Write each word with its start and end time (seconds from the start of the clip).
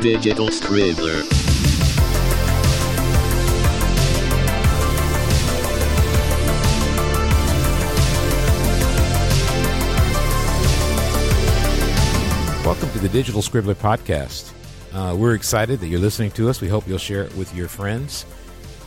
Digital 0.00 0.48
Scribbler. 0.48 1.20
Welcome 12.64 12.90
to 12.92 12.98
the 12.98 13.08
Digital 13.12 13.42
Scribbler 13.42 13.74
podcast. 13.74 14.52
Uh, 14.92 15.14
we're 15.16 15.34
excited 15.34 15.80
that 15.80 15.88
you're 15.88 16.00
listening 16.00 16.30
to 16.32 16.48
us. 16.48 16.60
We 16.60 16.68
hope 16.68 16.88
you'll 16.88 16.98
share 16.98 17.24
it 17.24 17.36
with 17.36 17.54
your 17.54 17.68
friends. 17.68 18.24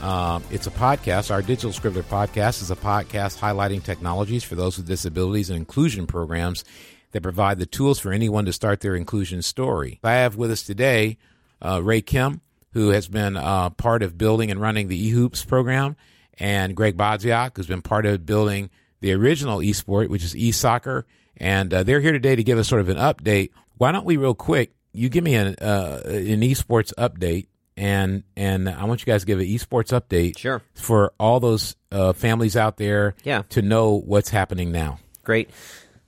Um, 0.02 0.44
it's 0.52 0.68
a 0.68 0.72
podcast. 0.72 1.32
Our 1.32 1.42
Digital 1.42 1.72
Scribbler 1.72 2.04
podcast 2.04 2.62
is 2.62 2.72
a 2.72 2.76
podcast 2.76 3.38
highlighting 3.38 3.84
technologies 3.84 4.44
for 4.44 4.56
those 4.56 4.78
with 4.78 4.88
disabilities 4.88 5.50
and 5.50 5.58
inclusion 5.58 6.08
programs 6.08 6.66
that 7.14 7.24
provide 7.24 7.58
the 7.60 7.66
tools 7.66 7.98
for 8.00 8.12
anyone 8.12 8.46
to 8.46 8.54
start 8.54 8.82
their 8.82 8.96
inclusion 8.96 9.42
story. 9.42 10.00
I 10.04 10.14
have 10.16 10.36
with 10.36 10.52
us 10.52 10.64
today 10.64 11.18
uh, 11.62 11.82
Ray 11.82 12.02
Kim, 12.02 12.42
who 12.74 12.90
has 12.90 13.08
been 13.08 13.38
uh, 13.38 13.70
part 13.72 14.04
of 14.04 14.18
building 14.18 14.52
and 14.52 14.60
running 14.60 14.88
the 14.90 15.12
eHoops 15.14 15.48
program, 15.48 15.96
and 16.38 16.76
Greg 16.76 16.98
Bodziak, 16.98 17.56
who's 17.56 17.68
been 17.68 17.82
part 17.82 18.06
of 18.06 18.26
building 18.26 18.70
the 19.00 19.14
original 19.14 19.60
eSport, 19.60 20.10
which 20.10 20.24
is 20.24 20.34
eSoccer. 20.34 21.04
And 21.38 21.74
uh, 21.74 21.84
they're 21.84 22.00
here 22.02 22.12
today 22.12 22.36
to 22.36 22.44
give 22.44 22.58
us 22.58 22.68
sort 22.68 22.82
of 22.82 22.90
an 22.90 22.98
update. 22.98 23.50
Why 23.78 23.92
don't 23.92 24.06
we, 24.06 24.18
real 24.18 24.34
quick, 24.36 24.74
you 24.92 25.10
give 25.10 25.24
me 25.24 25.36
an, 25.36 25.56
uh, 25.62 26.02
an 26.06 26.42
esports 26.42 26.94
update, 26.98 27.48
and 27.76 28.24
and 28.38 28.70
I 28.70 28.86
want 28.86 29.02
you 29.02 29.06
guys 29.08 29.22
to 29.22 29.26
give 29.28 29.40
an 29.40 29.46
esports 29.48 29.90
update 30.00 30.38
Sure. 30.38 30.62
for 30.76 31.12
all 31.20 31.40
those 31.40 31.76
uh, 31.92 32.14
families 32.14 32.56
out 32.56 32.78
there 32.78 33.16
Yeah. 33.24 33.42
to 33.50 33.62
know 33.64 33.94
what's 34.00 34.30
happening 34.30 34.72
now. 34.72 35.00
Great. 35.24 35.50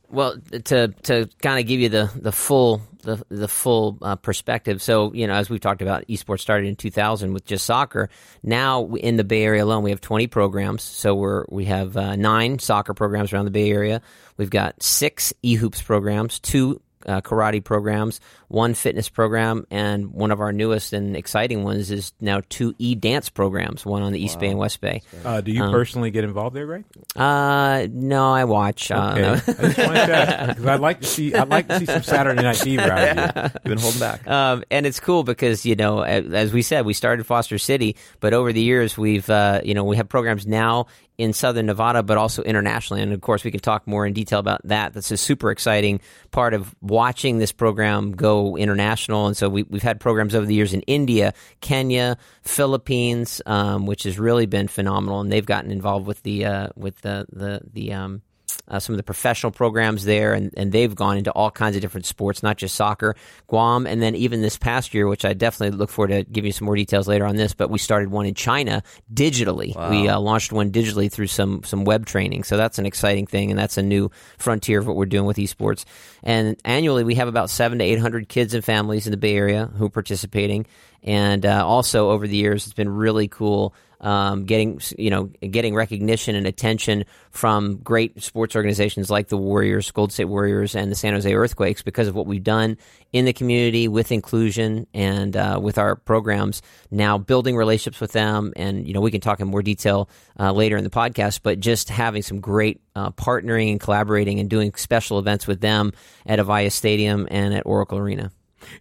Well, 0.09 0.38
to 0.66 0.88
to 1.04 1.30
kind 1.41 1.59
of 1.59 1.68
give 1.68 1.80
you 1.80 1.90
the 1.90 2.12
the 2.16 2.32
full 2.32 2.82
the 3.02 3.23
the 3.30 3.48
full 3.48 3.98
uh, 4.02 4.16
perspective. 4.16 4.82
So 4.82 5.13
you 5.13 5.27
know, 5.27 5.34
as 5.34 5.50
we've 5.50 5.62
talked 5.62 5.82
about, 5.82 6.07
esports 6.07 6.41
started 6.41 6.68
in 6.68 6.76
2000 6.76 7.34
with 7.34 7.46
just 7.46 7.66
soccer. 7.66 8.10
Now 8.43 8.88
in 8.96 9.18
the 9.18 9.24
Bay 9.24 9.43
Area 9.43 9.63
alone, 9.63 9.84
we 9.84 9.91
have 9.91 10.02
20 10.02 10.27
programs. 10.27 10.84
So 10.84 11.15
we're 11.15 11.46
we 11.49 11.65
have 11.65 11.96
uh, 11.96 12.15
nine 12.15 12.60
soccer 12.60 12.93
programs 12.93 13.32
around 13.32 13.46
the 13.46 13.52
Bay 13.52 13.71
Area. 13.71 14.02
We've 14.38 14.49
got 14.49 14.82
six 14.84 15.34
eHoops 15.43 15.84
programs, 15.84 16.40
two 16.40 16.82
uh, 17.06 17.22
karate 17.22 17.64
programs, 17.64 18.20
one 18.48 18.74
fitness 18.74 19.10
program, 19.10 19.66
and 19.72 20.12
one 20.14 20.32
of 20.32 20.40
our 20.40 20.52
newest 20.52 20.94
and 20.94 21.16
exciting 21.16 21.64
ones 21.64 21.92
is 21.92 22.14
now 22.20 22.42
two 22.50 22.74
e 22.80 22.96
dance 22.96 23.30
programs, 23.30 23.86
one 23.86 24.02
on 24.02 24.12
the 24.12 24.20
East 24.24 24.40
Bay 24.40 24.48
and 24.50 24.58
West 24.60 24.82
Bay. 24.82 25.02
Uh, 25.24 25.42
do 25.42 25.52
you 25.52 25.62
personally 25.70 26.12
get 26.12 26.24
involved 26.24 26.56
there, 26.56 26.66
Greg? 26.66 26.86
Uh, 27.16 27.88
no, 27.92 28.32
I 28.34 28.44
watch. 28.46 28.92
Uh, 28.92 29.04
Okay, 29.16 29.22
no. 29.22 29.34
I 29.34 29.36
just 29.38 29.48
wanted 29.58 30.00
to 30.00 30.06
check 30.08 30.48
because 30.50 30.66
I'd 30.66 30.80
like 30.80 31.00
to 31.02 31.08
see 31.08 31.34
I'd 31.34 31.50
like 31.50 31.68
to 31.68 31.80
see 31.80 31.86
some 31.86 32.04
Saturday 32.04 32.42
Night 32.42 32.58
Fever 32.58 32.82
out 32.82 33.18
of 33.18 33.36
you. 33.36 33.42
You've 33.66 33.76
been 33.76 33.78
holding 33.78 34.00
back. 34.00 34.28
Um, 34.28 34.64
and 34.72 34.86
it's 34.86 35.00
cool 35.00 35.24
because 35.24 35.66
you 35.66 35.76
know, 35.76 36.00
a- 36.02 36.06
as 36.36 36.52
we 36.54 36.62
said, 36.62 36.86
we 36.86 36.94
started 36.94 37.26
Foster 37.26 37.58
City, 37.58 37.96
but 38.20 38.34
over 38.34 38.52
the 38.52 38.62
years 38.62 38.98
we've 38.98 39.30
uh, 39.30 39.62
you 39.64 39.74
know 39.74 39.84
we 39.84 39.98
have 39.98 40.10
programs 40.10 40.46
now 40.48 40.88
in 41.18 41.34
Southern 41.34 41.66
Nevada, 41.68 42.04
but 42.04 42.18
also 42.18 42.44
internationally, 42.44 43.02
and 43.02 43.13
of 43.13 43.21
course 43.21 43.44
we 43.44 43.52
can 43.52 43.60
talk 43.60 43.88
more 43.88 44.05
in 44.05 44.13
detail 44.13 44.40
about 44.40 44.62
that. 44.66 44.94
That's 44.94 45.12
a 45.12 45.18
super 45.18 45.52
exciting 45.52 46.02
part 46.32 46.54
of 46.54 46.76
watching 46.82 47.38
this 47.38 47.52
program 47.52 48.12
go 48.12 48.58
international. 48.58 49.27
And 49.27 49.38
so 49.38 49.48
we, 49.48 49.63
we've 49.63 49.84
had 49.84 49.99
programs 49.99 50.36
over 50.36 50.46
the 50.46 50.55
years 50.55 50.74
in 50.74 50.82
India, 50.82 51.34
Kenya, 51.62 52.18
Philippines, 52.41 53.41
um, 53.46 53.86
which 53.86 54.04
has 54.04 54.20
really 54.20 54.46
been 54.46 54.68
phenomenal, 54.68 55.21
and 55.21 55.32
they've 55.32 55.46
gotten 55.46 55.71
involved 55.71 56.08
with 56.08 56.21
the 56.24 56.46
uh, 56.46 56.70
with 56.76 56.99
the 57.02 57.26
the 57.32 57.62
the 57.71 57.93
um, 57.93 58.21
uh, 58.68 58.80
some 58.80 58.94
of 58.94 58.98
the 58.98 59.04
professional 59.04 59.52
programs 59.52 60.05
there, 60.05 60.34
and, 60.34 60.54
and 60.58 60.71
they've 60.71 60.94
gone 60.96 61.18
into 61.18 61.32
all 61.32 61.52
kinds 61.52 61.76
of 61.76 61.82
different 61.82 62.05
sports, 62.05 62.41
not 62.41 62.58
just 62.58 62.76
soccer. 62.76 63.16
Guam, 63.48 63.85
and 63.85 64.02
then 64.02 64.16
even 64.16 64.41
this 64.41 64.58
past 64.58 64.94
year, 64.94 65.08
which 65.08 65.25
I 65.25 65.34
definitely 65.34 65.78
look 65.78 65.90
forward 65.90 66.09
to 66.09 66.24
giving 66.24 66.47
you 66.47 66.53
some 66.53 66.66
more 66.66 66.75
details 66.75 67.08
later 67.08 67.25
on 67.25 67.36
this. 67.36 67.53
But 67.53 67.69
we 67.69 67.80
started 67.80 68.09
one 68.09 68.25
in 68.25 68.34
China 68.34 68.84
digitally. 69.13 69.74
We 69.90 70.08
uh, 70.08 70.20
launched 70.20 70.52
one 70.52 70.72
digitally 70.72 71.12
through 71.12 71.28
some 71.28 71.64
some 71.64 71.84
web 71.86 72.06
training, 72.06 72.44
so 72.44 72.58
that's 72.58 72.80
an 72.80 72.86
exciting 72.86 73.28
thing, 73.28 73.52
and 73.52 73.59
that's 73.59 73.78
a 73.78 73.84
new 73.84 74.09
frontier 74.38 74.80
of 74.80 74.88
what 74.88 74.96
we're 74.96 75.06
doing 75.06 75.26
with 75.26 75.38
esports. 75.38 75.86
And 76.24 76.58
annually, 76.66 77.03
we 77.03 77.16
have 77.16 77.28
about 77.28 77.50
seven 77.50 77.80
to 77.80 77.84
eight 77.84 78.00
hundred 78.00 78.30
kids 78.30 78.53
and 78.53 78.64
families 78.64 79.06
in 79.06 79.12
the 79.12 79.18
Bay 79.18 79.36
Area 79.36 79.68
who 79.78 79.86
are 79.86 79.90
participating. 79.90 80.66
And 81.06 81.46
uh, 81.46 81.66
also 81.66 82.10
over 82.10 82.28
the 82.28 82.36
years, 82.36 82.66
it's 82.66 82.74
been 82.74 82.90
really 82.90 83.30
cool 83.30 83.74
um, 84.02 84.46
getting 84.46 84.80
you 84.98 85.10
know 85.10 85.24
getting 85.24 85.74
recognition 85.74 86.36
and 86.36 86.46
attention 86.46 87.06
from 87.32 87.78
great 87.78 88.22
sports 88.22 88.56
organizations 88.56 89.10
like 89.10 89.30
the 89.30 89.38
Warriors, 89.38 89.90
Gold 89.92 90.12
State 90.12 90.26
Warriors, 90.26 90.76
and 90.76 90.92
the 90.92 90.96
San 90.96 91.14
Jose 91.14 91.34
Earthquakes 91.34 91.82
because 91.82 92.08
of 92.08 92.16
what 92.16 92.28
we've 92.28 92.44
done 92.44 92.78
in 93.14 93.26
the 93.26 93.34
community 93.34 93.88
with 93.88 94.12
inclusion 94.12 94.88
and 94.94 95.36
uh, 95.36 95.60
with 95.62 95.78
our 95.78 95.96
programs. 95.96 96.62
Now 96.92 97.18
building 97.18 97.56
relationships 97.56 98.02
with 98.02 98.12
them, 98.12 98.54
and 98.56 98.88
you 98.88 98.94
know 98.94 99.02
we 99.02 99.12
can 99.12 99.22
talk 99.22 99.40
in 99.40 99.48
more 99.48 99.64
detail 99.64 100.10
uh, 100.40 100.52
later 100.52 100.78
in 100.78 100.84
the 100.84 100.90
podcast. 100.90 101.40
But 101.44 101.60
just 101.60 101.90
having 101.90 102.22
some 102.22 102.40
great 102.40 102.82
uh, 102.96 103.12
partnering 103.12 103.72
and 103.72 103.80
collaborating 103.80 104.40
and 104.40 104.50
doing 104.50 104.74
special 104.76 105.20
events 105.20 105.48
with 105.48 105.62
them 105.62 105.94
at 106.26 106.40
Avaya 106.40 106.72
Stadium 106.72 107.28
and 107.32 107.54
at 107.54 107.66
Oracle 107.66 107.98
Arena. 107.98 108.32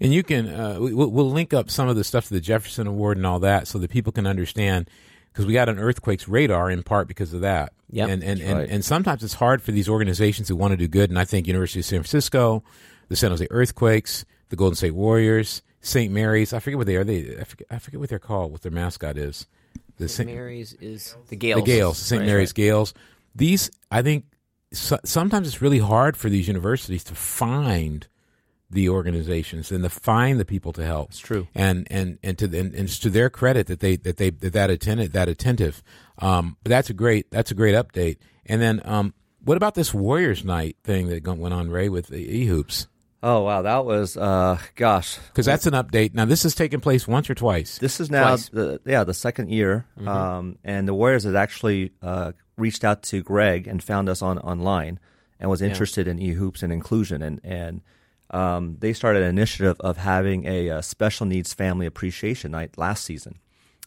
And 0.00 0.12
you 0.12 0.22
can 0.22 0.48
uh, 0.48 0.78
we, 0.80 0.94
we'll 0.94 1.10
we'll 1.10 1.30
link 1.30 1.52
up 1.52 1.70
some 1.70 1.88
of 1.88 1.96
the 1.96 2.04
stuff 2.04 2.28
to 2.28 2.34
the 2.34 2.40
Jefferson 2.40 2.86
Award 2.86 3.16
and 3.16 3.26
all 3.26 3.40
that, 3.40 3.68
so 3.68 3.78
that 3.78 3.90
people 3.90 4.12
can 4.12 4.26
understand. 4.26 4.88
Because 5.32 5.46
we 5.46 5.52
got 5.52 5.68
an 5.68 5.80
earthquakes 5.80 6.28
radar 6.28 6.70
in 6.70 6.84
part 6.84 7.08
because 7.08 7.34
of 7.34 7.40
that. 7.40 7.72
Yep. 7.90 8.08
And 8.08 8.22
and, 8.22 8.40
and 8.40 8.58
right. 8.58 8.68
and 8.70 8.84
sometimes 8.84 9.24
it's 9.24 9.34
hard 9.34 9.62
for 9.62 9.72
these 9.72 9.88
organizations 9.88 10.48
who 10.48 10.56
want 10.56 10.72
to 10.72 10.76
do 10.76 10.86
good. 10.86 11.10
And 11.10 11.18
I 11.18 11.24
think 11.24 11.46
University 11.46 11.80
of 11.80 11.86
San 11.86 11.98
Francisco, 12.00 12.62
the 13.08 13.16
San 13.16 13.30
Jose 13.30 13.46
Earthquakes, 13.50 14.24
the 14.48 14.56
Golden 14.56 14.76
State 14.76 14.94
Warriors, 14.94 15.62
St. 15.80 16.12
Mary's. 16.12 16.52
I 16.52 16.60
forget 16.60 16.78
what 16.78 16.86
they 16.86 16.96
are. 16.96 17.04
They 17.04 17.36
I 17.38 17.44
forget, 17.44 17.66
I 17.70 17.78
forget 17.78 18.00
what 18.00 18.08
they're 18.08 18.18
called. 18.18 18.52
What 18.52 18.62
their 18.62 18.72
mascot 18.72 19.18
is. 19.18 19.46
The 19.96 20.08
St. 20.08 20.28
Saint- 20.28 20.36
Mary's 20.36 20.72
is 20.74 21.16
the 21.28 21.36
Gaels. 21.36 21.60
the 21.60 21.66
Gaels, 21.66 21.98
St. 21.98 22.20
Right, 22.20 22.26
Mary's 22.26 22.52
Gaels. 22.52 22.94
These, 23.34 23.70
I 23.90 24.02
think, 24.02 24.24
so, 24.72 24.98
sometimes 25.04 25.46
it's 25.46 25.62
really 25.62 25.78
hard 25.78 26.16
for 26.16 26.28
these 26.28 26.48
universities 26.48 27.04
to 27.04 27.14
find 27.14 28.06
the 28.70 28.88
organizations 28.88 29.70
and 29.70 29.84
to 29.84 29.90
find 29.90 30.40
the 30.40 30.44
people 30.44 30.72
to 30.72 30.84
help. 30.84 31.10
It's 31.10 31.18
true. 31.18 31.48
and 31.54 31.86
and 31.90 32.18
and 32.22 32.38
to 32.38 32.46
and, 32.46 32.74
and 32.74 32.88
it's 32.88 32.98
to 33.00 33.10
their 33.10 33.30
credit 33.30 33.66
that 33.68 33.80
they 33.80 33.96
that 33.96 34.16
they 34.16 34.30
that 34.30 34.52
that 34.52 34.70
attentive 34.70 35.12
that 35.12 35.28
attentive. 35.28 35.82
Um, 36.18 36.56
but 36.62 36.70
that's 36.70 36.90
a 36.90 36.94
great 36.94 37.30
that's 37.30 37.50
a 37.50 37.54
great 37.54 37.74
update. 37.74 38.18
And 38.46 38.60
then, 38.60 38.82
um, 38.84 39.14
what 39.42 39.56
about 39.56 39.74
this 39.74 39.94
Warriors 39.94 40.44
Night 40.44 40.76
thing 40.84 41.08
that 41.08 41.26
went 41.26 41.54
on 41.54 41.70
Ray 41.70 41.88
with 41.88 42.08
the 42.08 42.18
e 42.18 42.46
hoops? 42.46 42.86
Oh 43.22 43.40
wow, 43.40 43.62
that 43.62 43.86
was 43.86 44.18
uh, 44.18 44.58
gosh. 44.74 45.18
Because 45.28 45.46
that's 45.46 45.66
an 45.66 45.72
update. 45.72 46.12
Now 46.12 46.26
this 46.26 46.42
has 46.42 46.54
taken 46.54 46.80
place 46.80 47.08
once 47.08 47.30
or 47.30 47.34
twice. 47.34 47.78
This 47.78 47.98
is 47.98 48.10
now 48.10 48.28
Twice. 48.28 48.48
the 48.50 48.80
yeah 48.84 49.04
the 49.04 49.14
second 49.14 49.50
year, 49.50 49.86
um, 50.06 50.58
and 50.62 50.86
the 50.86 50.92
Warriors 50.92 51.24
had 51.24 51.34
actually 51.34 51.92
uh, 52.02 52.32
reached 52.58 52.84
out 52.84 53.02
to 53.04 53.22
Greg 53.22 53.66
and 53.66 53.82
found 53.82 54.10
us 54.10 54.20
on 54.20 54.38
online 54.40 55.00
and 55.40 55.48
was 55.48 55.62
interested 55.62 56.06
in 56.06 56.18
e 56.18 56.32
hoops 56.32 56.62
and 56.62 56.70
inclusion, 56.72 57.22
and 57.22 57.40
and 57.42 57.80
um, 58.30 58.76
they 58.80 58.92
started 58.92 59.22
an 59.22 59.28
initiative 59.28 59.76
of 59.80 59.96
having 59.96 60.46
a, 60.46 60.70
uh 60.70 60.80
special 60.80 61.26
needs 61.26 61.52
family 61.54 61.86
appreciation 61.86 62.50
night 62.50 62.76
last 62.78 63.04
season, 63.04 63.38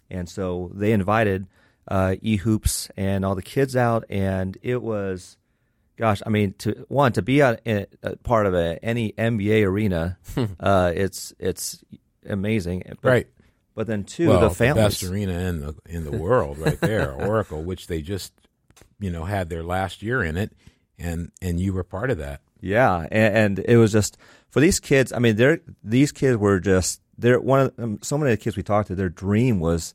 and 0.09 0.29
so 0.29 0.71
they 0.73 0.91
invited 0.91 1.47
uh, 1.87 2.15
e 2.21 2.37
hoops 2.37 2.89
and 2.97 3.25
all 3.25 3.35
the 3.35 3.41
kids 3.41 3.75
out, 3.75 4.05
and 4.09 4.57
it 4.61 4.81
was. 4.81 5.37
Gosh, 5.97 6.21
I 6.23 6.29
mean, 6.29 6.53
to 6.59 6.85
one 6.89 7.13
to 7.13 7.23
be 7.23 7.39
in 7.39 7.87
a 8.03 8.15
part 8.17 8.45
of 8.45 8.53
a, 8.53 8.77
any 8.85 9.13
NBA 9.13 9.65
arena, 9.65 10.19
uh, 10.59 10.91
it's 10.95 11.33
it's 11.39 11.83
amazing. 12.29 12.83
But, 13.01 13.09
Right. 13.09 13.27
But 13.73 13.85
then 13.85 14.05
two, 14.05 14.29
well, 14.29 14.39
the 14.39 14.49
families. 14.49 15.01
best 15.01 15.03
arena 15.03 15.33
in 15.33 15.59
the 15.59 15.75
in 15.85 16.03
the 16.03 16.17
world, 16.17 16.57
right 16.57 16.79
there, 16.81 17.11
Oracle, 17.27 17.63
which 17.63 17.85
they 17.85 18.01
just 18.01 18.33
you 18.99 19.11
know 19.11 19.23
had 19.23 19.49
their 19.49 19.63
last 19.63 20.01
year 20.01 20.23
in 20.23 20.35
it, 20.35 20.51
and 20.97 21.31
and 21.43 21.59
you 21.59 21.73
were 21.73 21.83
part 21.83 22.09
of 22.09 22.17
that. 22.17 22.41
Yeah, 22.61 23.07
and, 23.11 23.35
and 23.35 23.59
it 23.59 23.77
was 23.77 23.91
just 23.91 24.17
for 24.49 24.59
these 24.59 24.79
kids. 24.79 25.13
I 25.13 25.19
mean, 25.19 25.35
they're 25.35 25.59
these 25.83 26.11
kids 26.11 26.37
were 26.37 26.59
just 26.59 27.01
they're 27.17 27.39
one 27.39 27.59
of 27.59 27.73
um, 27.79 27.99
so 28.01 28.17
many 28.17 28.31
of 28.31 28.39
the 28.39 28.43
kids 28.43 28.57
we 28.57 28.63
talked 28.63 28.87
to. 28.87 28.95
Their 28.95 29.09
dream 29.09 29.59
was, 29.59 29.93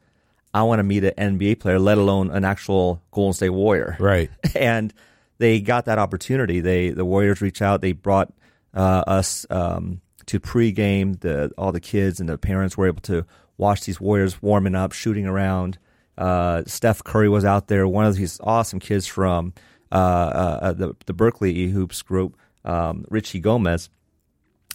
I 0.52 0.62
want 0.62 0.80
to 0.80 0.84
meet 0.84 1.04
an 1.04 1.36
NBA 1.36 1.60
player, 1.60 1.78
let 1.78 1.98
alone 1.98 2.30
an 2.30 2.44
actual 2.44 3.02
Golden 3.10 3.32
State 3.32 3.50
Warrior. 3.50 3.96
Right. 3.98 4.30
and 4.54 4.92
they 5.38 5.60
got 5.60 5.86
that 5.86 5.98
opportunity. 5.98 6.60
They 6.60 6.90
the 6.90 7.04
Warriors 7.04 7.40
reached 7.40 7.62
out. 7.62 7.80
They 7.80 7.92
brought 7.92 8.32
uh, 8.74 9.04
us 9.06 9.46
um, 9.50 10.00
to 10.26 10.40
pregame. 10.40 11.18
The 11.20 11.52
all 11.56 11.72
the 11.72 11.80
kids 11.80 12.20
and 12.20 12.28
the 12.28 12.38
parents 12.38 12.76
were 12.76 12.86
able 12.86 13.02
to 13.02 13.26
watch 13.56 13.84
these 13.84 14.00
Warriors 14.00 14.40
warming 14.42 14.74
up, 14.74 14.92
shooting 14.92 15.26
around. 15.26 15.78
Uh, 16.18 16.62
Steph 16.66 17.02
Curry 17.02 17.28
was 17.28 17.44
out 17.44 17.68
there. 17.68 17.88
One 17.88 18.04
of 18.04 18.16
these 18.16 18.38
awesome 18.42 18.78
kids 18.78 19.06
from 19.06 19.54
uh, 19.90 19.94
uh, 19.94 20.72
the 20.72 20.94
the 21.06 21.12
Berkeley 21.12 21.56
E 21.56 21.68
Hoops 21.68 22.02
group, 22.02 22.36
um, 22.64 23.04
Richie 23.10 23.40
Gomez, 23.40 23.88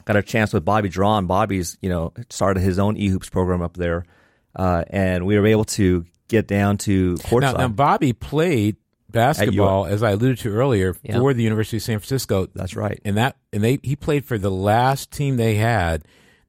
got 0.06 0.16
a 0.16 0.22
chance 0.24 0.54
with 0.54 0.64
Bobby 0.66 0.90
Duran. 0.90 1.26
Bobby's 1.28 1.78
you 1.82 1.90
know 1.90 2.14
started 2.30 2.62
his 2.62 2.80
own 2.80 2.98
E 2.98 3.08
Hoops 3.10 3.30
program 3.30 3.62
up 3.62 3.76
there, 3.78 4.06
uh, 4.56 4.84
and 4.90 5.26
we 5.26 5.38
were 5.40 5.46
able 5.48 5.66
to 5.66 6.06
get 6.28 6.48
down 6.48 6.78
to 6.78 7.18
Now, 7.32 7.54
now 7.54 7.68
Bobby 7.70 8.12
played 8.14 8.76
basketball, 9.10 9.86
as 9.86 10.04
I 10.04 10.12
alluded 10.12 10.40
to 10.40 10.54
earlier, 10.54 10.94
Yeah. 11.04 11.20
for 11.20 11.34
the 11.34 11.44
University 11.44 11.78
of 11.78 11.84
San 11.84 12.00
Francisco. 12.00 12.48
That's 12.54 12.76
right. 12.76 13.00
and 13.06 13.16
that 13.18 13.38
and 13.54 13.64
they 13.64 13.80
he 13.84 13.96
played 13.96 14.26
for 14.26 14.38
the 14.38 14.52
last 14.52 15.12
team 15.12 15.38
they 15.38 15.56
had 15.56 16.04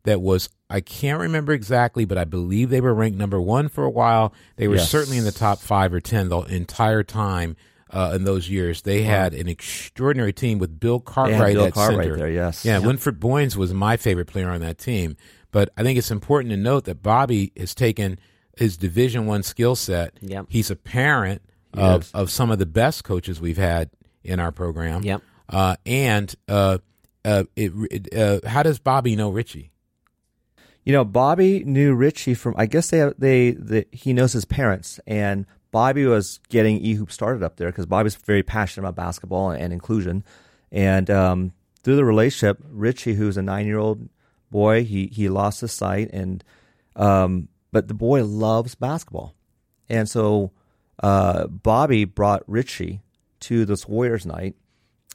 that 0.05 0.21
was 0.21 0.49
I 0.71 0.81
can't 0.81 1.21
remember 1.21 1.53
exactly, 1.53 2.05
but 2.05 2.19
I 2.19 2.25
believe 2.25 2.69
they 2.71 2.81
were 2.81 2.93
ranked 2.95 3.17
number 3.19 3.41
one 3.41 3.69
for 3.69 3.85
a 3.85 3.91
while. 3.91 4.35
They 4.57 4.69
were 4.69 4.77
Yes. 4.77 4.91
certainly 4.91 5.17
in 5.19 5.25
the 5.25 5.33
top 5.33 5.61
five 5.61 5.95
or 5.95 6.01
ten 6.01 6.29
the 6.29 6.41
entire 6.43 7.03
time 7.03 7.57
uh, 7.91 8.13
in 8.15 8.25
those 8.25 8.49
years. 8.49 8.83
They 8.83 9.03
had 9.03 9.35
an 9.35 9.49
extraordinary 9.49 10.33
team 10.33 10.59
with 10.59 10.79
Bill 10.79 11.01
Cartwright 11.01 11.55
Bill 11.55 11.67
at 11.67 11.75
Cartwright 11.75 12.05
center. 12.07 12.17
there, 12.17 12.31
yes. 12.31 12.65
yeah, 12.65 12.79
Yeah. 12.81 12.87
Winford 12.87 13.19
Boynes 13.21 13.57
was 13.57 13.73
my 13.73 13.97
favorite 13.97 14.27
player 14.27 14.51
on 14.51 14.61
that 14.61 14.79
team. 14.79 15.17
But 15.51 15.71
I 15.77 15.83
think 15.83 15.99
it's 15.99 16.11
important 16.11 16.51
to 16.51 16.57
note 16.59 16.85
that 16.85 17.03
Bobby 17.03 17.53
has 17.57 17.75
taken 17.75 18.19
his 18.57 18.77
Division 18.77 19.27
One 19.27 19.43
skill 19.43 19.75
set. 19.77 20.13
Yep. 20.21 20.47
He's 20.51 20.71
a 20.71 20.77
parent 20.77 21.41
He 21.75 21.81
of, 21.81 22.03
is. 22.03 22.11
of 22.13 22.31
some 22.31 22.51
of 22.51 22.59
the 22.59 22.67
best 22.67 23.05
coaches 23.05 23.41
we've 23.41 23.57
had 23.57 23.89
in 24.23 24.41
our 24.41 24.53
program. 24.53 25.03
Yep. 25.05 25.23
Uh, 25.49 25.77
and 25.87 26.35
uh, 26.49 26.79
uh, 27.25 27.45
it, 27.57 27.73
it, 27.91 28.15
uh, 28.15 28.47
how 28.47 28.63
does 28.63 28.79
Bobby 28.79 29.17
know 29.17 29.31
Richie? 29.31 29.71
You 30.85 30.93
know, 30.93 31.05
Bobby 31.05 31.65
knew 31.65 31.95
Richie 31.95 32.35
from. 32.35 32.55
I 32.59 32.67
guess 32.67 32.91
they 32.91 33.11
they, 33.19 33.51
they 33.53 33.85
he 33.93 34.13
knows 34.13 34.33
his 34.33 34.45
parents, 34.45 34.99
and 35.07 35.45
Bobby 35.71 36.07
was 36.07 36.41
getting 36.49 36.79
E 36.79 36.95
Hoop 36.95 37.11
started 37.13 37.43
up 37.43 37.57
there 37.57 37.69
because 37.69 37.87
Bobby's 37.87 38.15
very 38.17 38.43
passionate 38.43 38.87
about 38.89 38.97
basketball 38.97 39.51
and, 39.51 39.73
inclusion, 39.73 40.25
and 40.73 41.11
um, 41.11 41.53
through 41.83 41.97
the 41.97 42.05
relationship, 42.05 42.59
Richie, 42.71 43.15
who's 43.15 43.37
a 43.37 43.43
nine 43.43 43.67
year 43.67 43.79
old 43.79 44.09
boy, 44.51 44.85
he 44.85 45.07
he 45.09 45.29
lost 45.29 45.61
his 45.61 45.73
sight, 45.73 46.11
and 46.13 46.43
um, 46.97 47.49
but 47.71 47.89
the 47.89 47.95
boy 47.95 48.25
loves 48.25 48.75
basketball, 48.75 49.35
and 49.89 50.09
so 50.09 50.53
uh, 51.03 51.47
Bobby 51.47 52.05
brought 52.05 52.43
Richie 52.47 53.01
to 53.41 53.65
this 53.65 53.87
Warriors 53.87 54.27
night. 54.27 54.57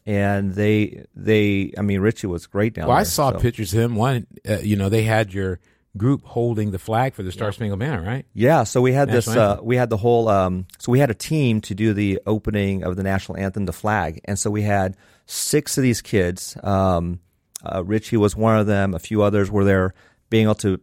And 0.05 0.53
they, 0.53 1.05
they, 1.15 1.71
I 1.77 1.81
mean, 1.81 2.01
Richie 2.01 2.27
was 2.27 2.45
great 2.45 2.73
down 2.73 2.87
Well, 2.87 2.95
there. 2.97 3.01
I 3.01 3.03
saw 3.05 3.31
so- 3.31 3.39
pictures 3.39 3.73
of 3.73 3.79
him. 3.79 3.95
One, 3.95 4.27
uh, 4.45 4.57
you 4.57 4.75
know, 4.75 4.89
they 4.89 5.03
had 5.03 5.33
your 5.33 5.61
group 5.95 6.23
holding 6.23 6.71
the 6.71 6.79
flag 6.79 7.13
for 7.13 7.23
the 7.23 7.31
Star 7.31 7.51
Spangled 7.51 7.79
Banner, 7.79 8.01
right? 8.01 8.25
Yeah, 8.33 8.63
so 8.63 8.81
we 8.81 8.93
had 8.93 9.09
this. 9.09 9.27
Uh, 9.27 9.59
we 9.61 9.75
had 9.75 9.89
the 9.89 9.97
whole. 9.97 10.27
Um, 10.27 10.65
so 10.79 10.91
we 10.91 10.99
had 10.99 11.09
a 11.09 11.15
team 11.15 11.61
to 11.61 11.75
do 11.75 11.93
the 11.93 12.19
opening 12.25 12.83
of 12.83 12.95
the 12.95 13.03
national 13.03 13.37
anthem, 13.37 13.65
the 13.65 13.73
flag, 13.73 14.21
and 14.25 14.37
so 14.37 14.49
we 14.49 14.63
had 14.63 14.97
six 15.25 15.77
of 15.77 15.83
these 15.83 16.01
kids. 16.01 16.57
Um, 16.63 17.19
uh, 17.63 17.83
Richie 17.83 18.17
was 18.17 18.35
one 18.35 18.57
of 18.57 18.67
them. 18.67 18.93
A 18.93 18.99
few 18.99 19.21
others 19.21 19.51
were 19.51 19.63
there, 19.63 19.93
being 20.29 20.45
able 20.45 20.55
to 20.55 20.79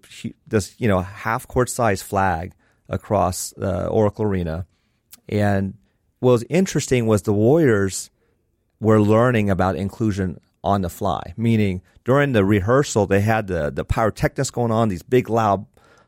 this 0.47 0.75
you 0.79 0.89
know 0.89 1.01
half 1.01 1.47
court 1.49 1.69
size 1.69 2.03
flag 2.03 2.53
across 2.89 3.53
uh, 3.59 3.89
Oracle 3.91 4.25
Arena, 4.25 4.67
and 5.29 5.75
what 6.21 6.33
was 6.33 6.45
interesting 6.49 7.07
was 7.07 7.23
the 7.23 7.33
Warriors 7.33 8.11
were 8.79 9.01
learning 9.01 9.51
about 9.51 9.77
inclusion 9.77 10.41
on 10.63 10.83
the 10.83 10.89
fly. 10.91 11.33
Meaning 11.37 11.83
during 12.05 12.33
the 12.33 12.45
rehearsal, 12.45 13.07
they 13.07 13.21
had 13.21 13.47
the 13.47 13.71
the 13.71 13.85
pyrotechnics 13.85 14.51
going 14.51 14.71
on, 14.73 14.89
these 14.89 15.03
big 15.03 15.29
loud 15.31 15.67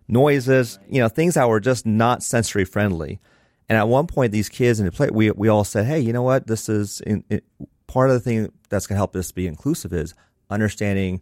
noises, 0.08 0.78
you 0.88 1.00
know, 1.00 1.08
things 1.08 1.34
that 1.34 1.49
were 1.49 1.60
just 1.60 1.87
not 1.87 2.22
sensory 2.22 2.64
friendly. 2.64 3.20
And 3.69 3.78
at 3.78 3.88
one 3.88 4.06
point, 4.06 4.32
these 4.32 4.49
kids 4.49 4.81
in 4.81 4.87
the 4.87 4.93
play, 4.93 5.08
we 5.12 5.31
we 5.31 5.49
all 5.49 5.64
said, 5.64 5.87
"Hey, 5.87 6.00
you 6.00 6.12
know 6.12 6.22
what? 6.22 6.46
This 6.46 6.69
is 6.69 7.00
in, 7.02 7.25
it, 7.31 7.44
part 7.87 8.10
of 8.10 8.14
the 8.14 8.20
thing 8.20 8.52
that's 8.69 8.87
going 8.87 8.96
to 8.96 8.99
help 8.99 9.12
this 9.12 9.32
be 9.32 9.46
inclusive 9.46 9.93
is 9.93 10.14
understanding." 10.50 11.20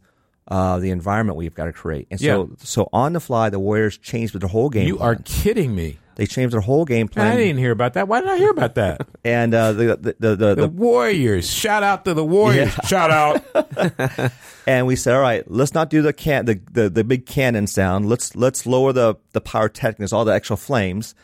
Uh, 0.48 0.80
the 0.80 0.90
environment 0.90 1.36
we've 1.36 1.54
got 1.54 1.66
to 1.66 1.72
create, 1.72 2.08
and 2.10 2.18
so 2.18 2.26
Yeah. 2.48 2.54
so 2.58 2.88
on 2.92 3.12
the 3.12 3.20
fly, 3.20 3.50
the 3.50 3.60
Warriors 3.60 3.96
changed 3.96 4.40
the 4.40 4.48
whole 4.48 4.68
game. 4.68 4.88
You 4.88 4.98
are 4.98 5.14
plan. 5.14 5.22
kidding 5.24 5.74
me. 5.76 5.98
They 6.16 6.26
changed 6.26 6.52
their 6.52 6.60
whole 6.60 6.84
game 6.84 7.08
plan. 7.08 7.32
I 7.32 7.36
didn't 7.36 7.58
hear 7.58 7.70
about 7.70 7.94
that. 7.94 8.08
Why 8.08 8.20
did 8.20 8.28
I 8.28 8.36
hear 8.36 8.50
about 8.50 8.74
that? 8.74 9.06
and 9.24 9.54
uh, 9.54 9.72
the, 9.72 9.96
the, 9.96 10.16
the, 10.18 10.36
the, 10.36 10.54
The 10.54 10.68
Warriors. 10.68 11.50
Shout 11.50 11.82
out 11.82 12.04
to 12.04 12.14
the 12.14 12.24
Warriors. 12.24 12.72
Shout 12.86 13.10
out. 13.10 13.42
and 14.66 14.86
we 14.86 14.96
said, 14.96 15.14
all 15.14 15.20
right, 15.20 15.48
let's 15.50 15.74
not 15.74 15.90
do 15.90 16.02
the 16.02 16.12
can 16.12 16.44
the, 16.44 16.60
the, 16.70 16.90
the 16.90 17.04
big 17.04 17.26
cannon 17.26 17.66
sound. 17.66 18.08
Let's 18.08 18.36
let's 18.36 18.66
lower 18.66 18.92
the 18.92 19.16
the 19.32 19.40
pyrotechnics, 19.40 20.12
all 20.12 20.24
the 20.24 20.34
extra 20.34 20.56
flames. 20.56 21.14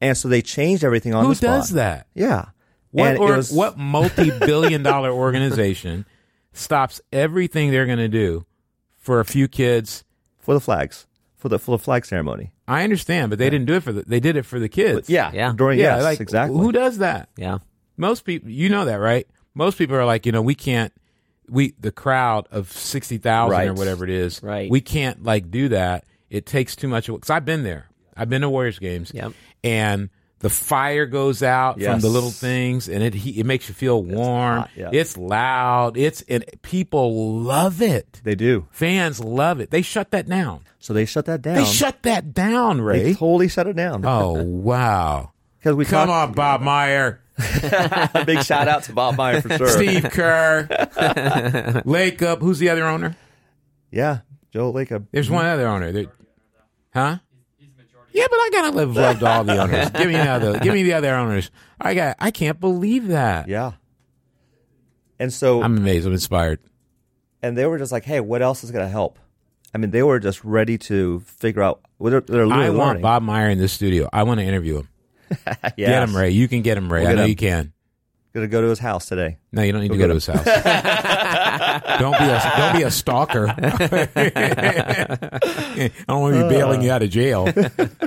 And 0.00 0.16
so 0.16 0.28
they 0.28 0.42
changed 0.42 0.84
everything 0.84 1.14
on 1.14 1.24
Who 1.24 1.30
the 1.30 1.36
spot. 1.36 1.50
Who 1.50 1.56
does 1.56 1.70
that? 1.70 2.06
Yeah. 2.14 2.46
What, 2.92 3.16
or, 3.18 3.36
was- 3.36 3.52
what 3.52 3.76
multi-billion 3.76 4.82
dollar 4.82 5.10
organization 5.10 6.06
stops 6.52 7.00
everything 7.12 7.70
they're 7.70 7.86
going 7.86 7.98
to 7.98 8.08
do 8.08 8.46
for 8.96 9.20
a 9.20 9.24
few 9.24 9.48
kids? 9.48 10.04
for 10.48 10.54
the 10.54 10.60
flags 10.60 11.06
for 11.38 11.48
the 11.48 11.58
for 11.58 11.78
the 11.78 11.82
flag 11.82 12.04
ceremony? 12.04 12.52
I 12.66 12.84
understand, 12.84 13.30
but 13.30 13.38
they 13.38 13.48
didn't 13.48 13.66
do 13.66 13.74
it 13.74 13.82
for 13.82 13.92
the. 13.92 14.02
They 14.02 14.20
did 14.20 14.36
it 14.36 14.42
for 14.44 14.58
the 14.60 14.68
kids. 14.68 15.08
Yeah, 15.08 15.30
Yeah. 15.32 15.52
During 15.56 15.78
yeah. 15.78 15.96
yes, 15.96 16.02
like 16.04 16.20
exactly. 16.20 16.58
Who 16.58 16.70
does 16.72 16.98
that? 16.98 17.30
Yeah. 17.36 17.58
Most 17.96 18.24
people, 18.24 18.50
you 18.50 18.68
know 18.68 18.84
that, 18.84 18.96
right? 18.96 19.26
Most 19.54 19.78
people 19.78 19.96
are 19.96 20.04
like, 20.04 20.26
you 20.26 20.32
know, 20.32 20.42
we 20.42 20.54
can't. 20.54 20.92
We 21.48 21.72
the 21.80 21.90
crowd 21.92 22.46
of 22.50 22.70
sixty 22.70 23.16
thousand 23.18 23.54
or 23.58 23.68
Right. 23.70 23.74
whatever 23.74 24.04
it 24.04 24.10
is. 24.10 24.42
Right. 24.42 24.70
We 24.70 24.80
can't 24.82 25.22
like 25.24 25.50
do 25.50 25.68
that. 25.70 26.04
It 26.28 26.44
takes 26.44 26.76
too 26.76 26.88
much. 26.88 27.06
Because 27.06 27.30
I've 27.30 27.46
been 27.46 27.62
there. 27.62 27.86
I've 28.16 28.28
been 28.28 28.42
to 28.42 28.50
Warriors 28.50 28.78
games. 28.78 29.10
Yep. 29.14 29.32
And 29.64 30.10
the 30.40 30.48
fire 30.50 31.06
goes 31.06 31.42
out 31.42 31.80
from 31.80 32.00
the 32.00 32.08
little 32.08 32.30
things, 32.30 32.88
and 32.88 33.02
it 33.02 33.12
he- 33.14 33.40
it 33.40 33.46
makes 33.46 33.68
you 33.68 33.74
feel 33.74 34.02
warm. 34.02 34.58
hot, 34.60 34.70
yeah. 34.76 34.90
It's 34.92 35.16
loud. 35.16 35.96
It's 35.96 36.22
and 36.28 36.44
people 36.62 37.40
love 37.40 37.82
it. 37.82 38.20
They 38.24 38.34
do. 38.34 38.66
Fans 38.70 39.18
love 39.20 39.58
it. 39.60 39.70
They 39.70 39.82
shut 39.82 40.10
that 40.12 40.28
down. 40.28 40.60
So 40.78 40.92
they 40.92 41.04
shut 41.06 41.24
that 41.26 41.42
down. 41.42 41.56
They 41.56 41.64
shut 41.64 42.02
that 42.02 42.32
down, 42.34 42.80
Ray. 42.80 43.02
They 43.02 43.14
totally 43.14 43.48
shut 43.48 43.66
it 43.66 43.74
down. 43.76 44.04
oh 44.06 44.32
wow! 44.42 45.32
because 45.58 45.74
we 45.74 45.84
Come 45.84 46.06
talked- 46.08 46.28
on, 46.30 46.34
Bob 46.34 46.60
Meyer. 46.62 47.20
a 47.38 48.22
big 48.26 48.42
shout 48.42 48.66
out 48.68 48.82
to 48.84 48.92
Bob 48.92 49.16
Meyer 49.16 49.40
for 49.40 49.56
sure. 49.56 49.68
Steve 49.68 50.04
Kerr, 50.10 50.66
Lacob. 51.86 52.40
Who's 52.40 52.58
the 52.58 52.68
other 52.70 52.84
owner? 52.86 53.16
Yeah, 53.90 54.20
Joe 54.52 54.72
Lacob. 54.72 55.06
There's 55.12 55.30
one 55.30 55.46
other 55.46 55.66
owner. 55.66 55.92
There, 55.92 56.06
huh? 56.94 57.18
Yeah, 58.12 58.26
but 58.30 58.36
I 58.36 58.50
gotta 58.52 58.76
live 58.76 58.96
love 58.96 59.18
to 59.20 59.26
all 59.26 59.44
the 59.44 59.56
owners. 59.62 59.90
give 59.94 60.06
me 60.06 60.12
the 60.12 60.28
other. 60.28 60.58
Give 60.58 60.74
me 60.74 60.82
the 60.82 60.94
other 60.94 61.14
owners. 61.14 61.50
I 61.80 61.94
got. 61.94 62.16
I 62.18 62.30
can't 62.30 62.58
believe 62.58 63.08
that. 63.08 63.48
Yeah. 63.48 63.72
And 65.18 65.32
so 65.32 65.62
I'm 65.62 65.76
amazed. 65.76 66.06
I'm 66.06 66.12
inspired. 66.12 66.60
and 67.42 67.56
they 67.56 67.66
were 67.66 67.78
just 67.78 67.92
like, 67.92 68.04
"Hey, 68.04 68.20
what 68.20 68.40
else 68.42 68.64
is 68.64 68.70
going 68.70 68.84
to 68.84 68.90
help?" 68.90 69.18
I 69.74 69.78
mean, 69.78 69.90
they 69.90 70.02
were 70.02 70.18
just 70.18 70.44
ready 70.44 70.78
to 70.78 71.20
figure 71.20 71.62
out. 71.62 71.80
They're, 72.00 72.20
they're 72.20 72.46
I 72.46 72.70
want 72.70 72.78
learning. 72.78 73.02
Bob 73.02 73.22
Meyer 73.22 73.50
in 73.50 73.58
this 73.58 73.72
studio. 73.72 74.08
I 74.12 74.22
want 74.22 74.40
to 74.40 74.46
interview 74.46 74.78
him. 74.78 74.88
Yes. 75.30 75.72
Get 75.76 76.02
him, 76.02 76.16
Ray. 76.16 76.30
You 76.30 76.48
can 76.48 76.62
get 76.62 76.78
him, 76.78 76.90
Ray. 76.90 77.02
We'll 77.02 77.10
I 77.10 77.14
know 77.14 77.22
him. 77.24 77.28
you 77.28 77.36
can. 77.36 77.72
Gonna 78.38 78.46
go 78.46 78.62
to 78.62 78.68
his 78.68 78.78
house 78.78 79.06
today. 79.06 79.38
No, 79.50 79.62
you 79.62 79.72
don't 79.72 79.80
need 79.80 79.90
to 79.90 79.98
go 79.98 80.06
to 80.06 80.14
his 80.14 80.28
house. 80.28 80.44
don't 81.98 82.16
be 82.16 82.24
a 82.24 82.52
don't 82.56 82.76
be 82.76 82.84
a 82.84 82.90
stalker. 82.92 83.48
I 83.58 84.08
don't 86.06 86.20
want 86.20 86.36
to 86.36 86.44
be 86.44 86.48
bailing 86.48 86.82
you 86.82 86.92
out 86.92 87.02
of 87.02 87.10
jail. 87.10 87.48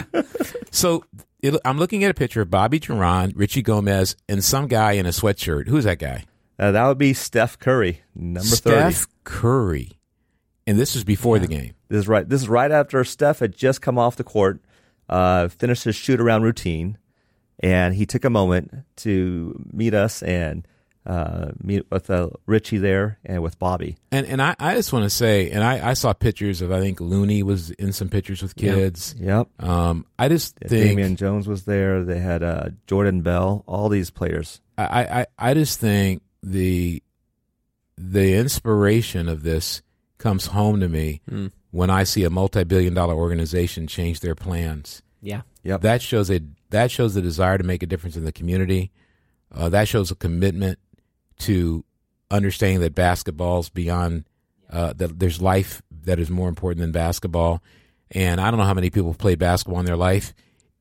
so 0.72 1.03
it, 1.41 1.53
I'm 1.65 1.77
looking 1.77 2.06
at 2.06 2.12
a 2.12 2.13
picture 2.13 2.39
of 2.39 2.50
Bobby 2.50 2.79
Duran, 2.79 3.34
Richie 3.36 3.62
Gomez, 3.62 4.15
and 4.29 4.41
some 4.41 4.67
guy 4.67 4.94
in 4.94 5.06
a 5.06 5.10
sweatshirt. 5.10 5.67
Who's 5.67 5.84
that 5.84 6.00
guy? 6.00 6.24
Uh, 6.58 6.72
that 6.72 6.88
would 6.88 6.98
be 6.98 7.13
Steph 7.13 7.60
Curry, 7.60 8.03
number 8.15 8.48
Steph 8.48 8.94
thirty. 8.94 9.12
Curry. 9.25 9.91
And 10.65 10.79
this 10.79 10.96
is 10.96 11.03
before 11.03 11.39
the 11.39 11.48
game. 11.48 11.74
This 11.89 12.00
is 12.00 12.08
right. 12.08 12.29
This 12.29 12.44
is 12.44 12.48
right 12.48 12.72
after 12.72 13.03
Steph 13.03 13.39
had 13.39 13.53
just 13.53 13.82
come 13.82 13.98
off 13.98 14.15
the 14.15 14.24
court, 14.24 14.62
uh, 15.10 15.50
finished 15.50 15.84
his 15.84 15.98
shoot 15.98 16.22
around 16.22 16.44
routine, 16.44 16.98
and 17.62 17.94
he 17.96 18.06
took 18.06 18.25
a 18.25 18.30
moment 18.30 18.74
to 18.98 19.56
meet 19.72 19.94
us 19.94 20.22
and 20.24 20.68
uh, 21.06 21.51
meet 21.63 21.84
with 21.89 22.10
uh, 22.12 22.30
Richie 22.46 22.77
there 22.77 23.18
and 23.25 23.41
with 23.41 23.58
Bobby. 23.58 23.98
And 24.12 24.27
and 24.27 24.39
I, 24.41 24.56
I 24.60 24.75
just 24.75 24.94
want 24.94 25.03
to 25.03 25.10
say, 25.10 25.50
and 25.50 25.63
I, 25.63 25.89
I 25.89 25.94
saw 25.94 26.13
pictures 26.13 26.62
of 26.62 26.72
I 26.72 26.80
think 26.80 27.00
Looney 27.01 27.41
was 27.41 27.72
in 27.72 27.91
some 27.91 28.08
pictures 28.10 28.41
with 28.44 28.56
kids. 28.56 29.15
Yep. 29.18 29.48
Um, 29.60 30.06
I 30.20 30.27
just 30.30 30.58
think 30.58 30.70
Damian 30.70 31.15
Jones 31.15 31.48
was 31.48 31.63
there. 31.65 32.03
They 32.03 32.20
had 32.20 32.44
uh, 32.44 32.70
Jordan 32.86 33.22
Bell. 33.22 33.63
All 33.68 33.89
these 33.89 34.12
players. 34.12 34.62
I, 34.77 35.03
I, 35.22 35.25
I 35.39 35.53
just 35.56 35.80
think 35.80 36.22
the 36.44 37.01
the 37.98 38.36
inspiration 38.36 39.27
of 39.30 39.44
this 39.44 39.82
comes 40.18 40.48
home 40.48 40.80
to 40.82 40.88
me 40.88 41.22
Mm. 41.30 41.51
when 41.72 41.89
I 41.89 42.03
see 42.03 42.24
a 42.24 42.30
multi-billion 42.30 42.94
dollar 42.94 43.15
organization 43.15 43.88
change 43.88 44.20
their 44.20 44.36
plans. 44.36 45.01
Yeah. 45.22 45.41
Yep. 45.63 45.82
That 45.82 46.01
shows 46.01 46.30
a 46.32 46.41
that 46.72 46.92
shows 46.92 47.13
the 47.13 47.22
desire 47.22 47.58
to 47.58 47.63
make 47.63 47.84
a 47.84 47.88
difference 47.88 48.18
in 48.18 48.25
the 48.25 48.32
community. 48.32 48.92
Uh, 49.54 49.70
that 49.70 49.88
shows 49.88 50.12
a 50.12 50.16
commitment 50.16 50.80
to 51.40 51.86
understanding 52.30 52.82
that 52.82 52.96
basketball's 52.96 53.70
beyond 53.70 54.25
uh, 54.70 54.94
that. 54.94 55.20
There's 55.20 55.42
life 55.42 55.82
that 56.04 56.20
is 56.20 56.30
more 56.30 56.50
important 56.50 56.82
than 56.82 56.92
basketball. 56.92 57.62
And 58.12 58.42
I 58.42 58.50
don't 58.50 58.60
know 58.60 58.66
how 58.66 58.74
many 58.74 58.90
people 58.90 59.13
play 59.13 59.36
basketball 59.36 59.80
in 59.80 59.86
their 59.86 59.98
life. 59.98 60.34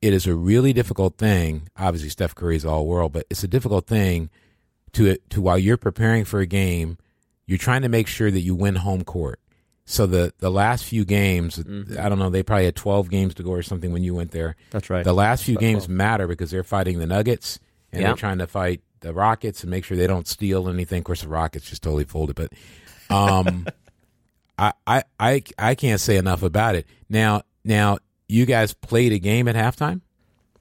It 0.02 0.12
is 0.12 0.26
a 0.26 0.34
really 0.34 0.72
difficult 0.72 1.18
thing. 1.18 1.68
Obviously, 1.76 2.08
Steph 2.08 2.34
Curry's 2.34 2.64
all 2.64 2.86
world, 2.86 3.12
but 3.12 3.26
it's 3.30 3.44
a 3.44 3.48
difficult 3.48 3.86
thing 3.86 4.30
to 4.92 5.16
to 5.30 5.42
while 5.42 5.58
you're 5.58 5.76
preparing 5.76 6.24
for 6.24 6.40
a 6.40 6.46
game, 6.46 6.98
you're 7.46 7.58
trying 7.58 7.82
to 7.82 7.88
make 7.88 8.06
sure 8.06 8.30
that 8.30 8.40
you 8.40 8.54
win 8.54 8.76
home 8.76 9.04
court. 9.04 9.40
So 9.86 10.06
the 10.06 10.32
the 10.38 10.50
last 10.50 10.84
few 10.84 11.04
games, 11.04 11.58
I 11.98 12.08
don't 12.08 12.18
know, 12.18 12.30
they 12.30 12.42
probably 12.44 12.66
had 12.66 12.76
12 12.76 13.10
games 13.10 13.34
to 13.34 13.42
go 13.42 13.50
or 13.52 13.62
something 13.62 13.92
when 13.92 14.04
you 14.04 14.14
went 14.14 14.30
there. 14.30 14.54
That's 14.70 14.88
right. 14.88 15.02
The 15.04 15.12
last 15.12 15.42
few 15.44 15.56
games 15.56 15.88
matter 15.88 16.26
because 16.28 16.50
they're 16.50 16.62
fighting 16.62 16.98
the 17.00 17.06
Nuggets 17.06 17.58
and 17.92 18.00
Yeah. 18.00 18.08
they're 18.08 18.16
trying 18.16 18.38
to 18.38 18.46
fight 18.46 18.82
the 19.00 19.12
Rockets 19.12 19.62
and 19.62 19.70
make 19.70 19.84
sure 19.84 19.96
they 19.96 20.06
don't 20.06 20.28
steal 20.28 20.68
anything. 20.68 20.98
Of 20.98 21.04
course, 21.04 21.22
the 21.22 21.28
Rockets 21.28 21.68
just 21.68 21.82
totally 21.82 22.04
folded, 22.04 22.36
but 22.36 22.52
um, 23.10 23.66
I, 24.58 24.72
I 24.86 25.02
I 25.18 25.42
I 25.58 25.74
can't 25.74 26.00
say 26.00 26.16
enough 26.18 26.42
about 26.44 26.76
it. 26.76 26.86
Now 27.08 27.42
now 27.64 27.98
you 28.28 28.46
guys 28.46 28.72
played 28.74 29.12
a 29.12 29.18
game 29.18 29.48
at 29.48 29.56
halftime. 29.56 30.02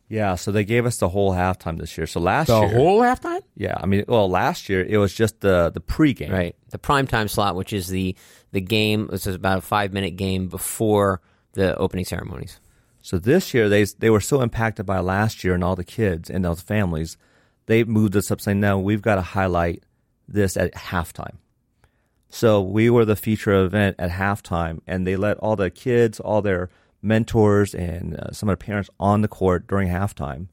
Yeah, 0.09 0.35
so 0.35 0.51
they 0.51 0.63
gave 0.65 0.87
us 0.87 0.97
the 0.97 1.07
whole 1.09 1.33
halftime 1.33 1.77
this 1.77 1.95
year. 1.97 2.07
So 2.07 2.19
last 2.19 2.49
year 2.49 2.61
The 2.61 2.65
year, 2.67 2.75
whole 2.77 2.99
halftime. 3.01 3.41
yeah, 3.55 3.75
I 3.79 3.85
mean, 3.85 4.05
well, 4.07 4.27
last 4.29 4.67
year 4.67 4.83
it 4.83 4.97
was 4.97 5.13
just 5.13 5.39
the 5.41 5.69
the 5.69 5.79
pregame. 5.81 6.31
Right. 6.31 6.55
The 6.71 6.79
prime 6.79 7.05
time 7.07 7.27
slot, 7.27 7.55
which 7.55 7.71
is 7.73 7.87
the 7.89 8.15
the 8.51 8.61
game, 8.61 9.07
this 9.11 9.27
is 9.27 9.35
about 9.35 9.59
a 9.59 9.61
five 9.61 9.93
minute 9.93 10.15
game 10.17 10.47
before 10.47 11.21
the 11.53 11.75
opening 11.77 12.05
ceremonies. 12.05 12.59
So 13.01 13.19
this 13.19 13.53
year 13.53 13.69
they 13.69 13.83
they 13.83 14.09
were 14.09 14.19
so 14.19 14.41
impacted 14.41 14.85
by 14.87 14.99
last 14.99 15.43
year 15.43 15.53
and 15.53 15.63
all 15.63 15.75
the 15.75 15.83
kids 15.83 16.29
and 16.29 16.43
those 16.43 16.61
families, 16.61 17.15
they 17.67 17.83
moved 17.83 18.15
us 18.15 18.31
up 18.31 18.41
saying, 18.41 18.59
no, 18.59 18.79
we've 18.79 19.03
got 19.03 19.15
to 19.15 19.21
highlight 19.21 19.83
this 20.27 20.57
at 20.57 20.73
halftime. 20.73 21.35
So 22.29 22.61
we 22.61 22.89
were 22.89 23.05
the 23.05 23.15
feature 23.15 23.53
event 23.63 23.95
at 23.97 24.11
halftime, 24.11 24.81
and 24.85 25.05
they 25.05 25.15
let 25.15 25.37
all 25.37 25.55
the 25.55 25.69
kids, 25.71 26.19
all 26.19 26.41
their 26.43 26.69
mentors, 27.01 27.73
and 27.73 28.15
uh, 28.15 28.31
some 28.31 28.49
of 28.49 28.57
the 28.59 28.65
parents 28.65 28.89
on 28.99 29.21
the 29.21 29.27
court 29.27 29.67
during 29.67 29.87
halftime. 29.89 30.47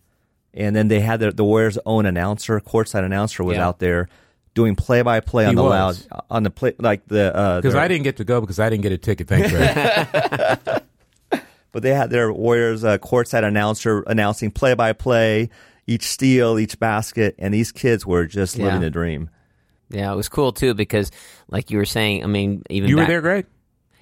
And 0.54 0.74
then 0.74 0.88
they 0.88 1.00
had 1.00 1.20
their, 1.20 1.32
the 1.32 1.44
Warriors' 1.44 1.78
own 1.84 2.06
announcer, 2.06 2.58
courtside 2.60 3.04
announcer, 3.04 3.44
was 3.44 3.56
Yeah. 3.56 3.66
out 3.68 3.78
there 3.78 4.08
doing 4.54 4.74
play 4.74 5.02
by 5.02 5.20
play 5.20 5.44
on 5.44 5.50
He 5.50 5.56
the 5.56 5.62
was. 5.62 6.06
loud 6.10 6.22
on 6.30 6.42
the 6.42 6.50
play 6.50 6.74
like 6.78 7.06
the 7.08 7.34
uh, 7.36 7.56
Because 7.60 7.74
their- 7.74 7.82
I 7.82 7.88
didn't 7.88 8.04
get 8.04 8.16
to 8.16 8.24
go 8.24 8.40
because 8.40 8.58
I 8.58 8.70
didn't 8.70 8.82
get 8.84 8.92
a 8.92 8.96
ticket. 8.98 9.28
Thanks, 9.28 9.52
but 11.72 11.82
they 11.82 11.92
had 11.92 12.08
their 12.10 12.32
Warriors 12.32 12.84
uh, 12.84 12.96
courtside 12.98 13.44
announcer 13.44 14.00
announcing 14.06 14.50
play 14.50 14.72
by 14.74 14.92
play, 14.94 15.50
each 15.86 16.04
steal, 16.04 16.58
each 16.58 16.78
basket, 16.78 17.34
and 17.38 17.52
these 17.52 17.70
kids 17.70 18.06
were 18.06 18.24
just 18.26 18.56
living 18.56 18.74
Yeah. 18.74 18.78
the 18.80 18.90
dream. 18.90 19.28
Yeah, 19.90 20.10
it 20.12 20.16
was 20.16 20.28
cool 20.30 20.52
too 20.52 20.72
because, 20.74 21.10
like 21.48 21.70
you 21.70 21.76
were 21.78 21.84
saying, 21.84 22.24
I 22.24 22.26
mean, 22.28 22.62
even 22.70 22.88
you 22.88 22.96
were 22.96 23.02
back- 23.02 23.08
there, 23.08 23.20
Greg. 23.20 23.46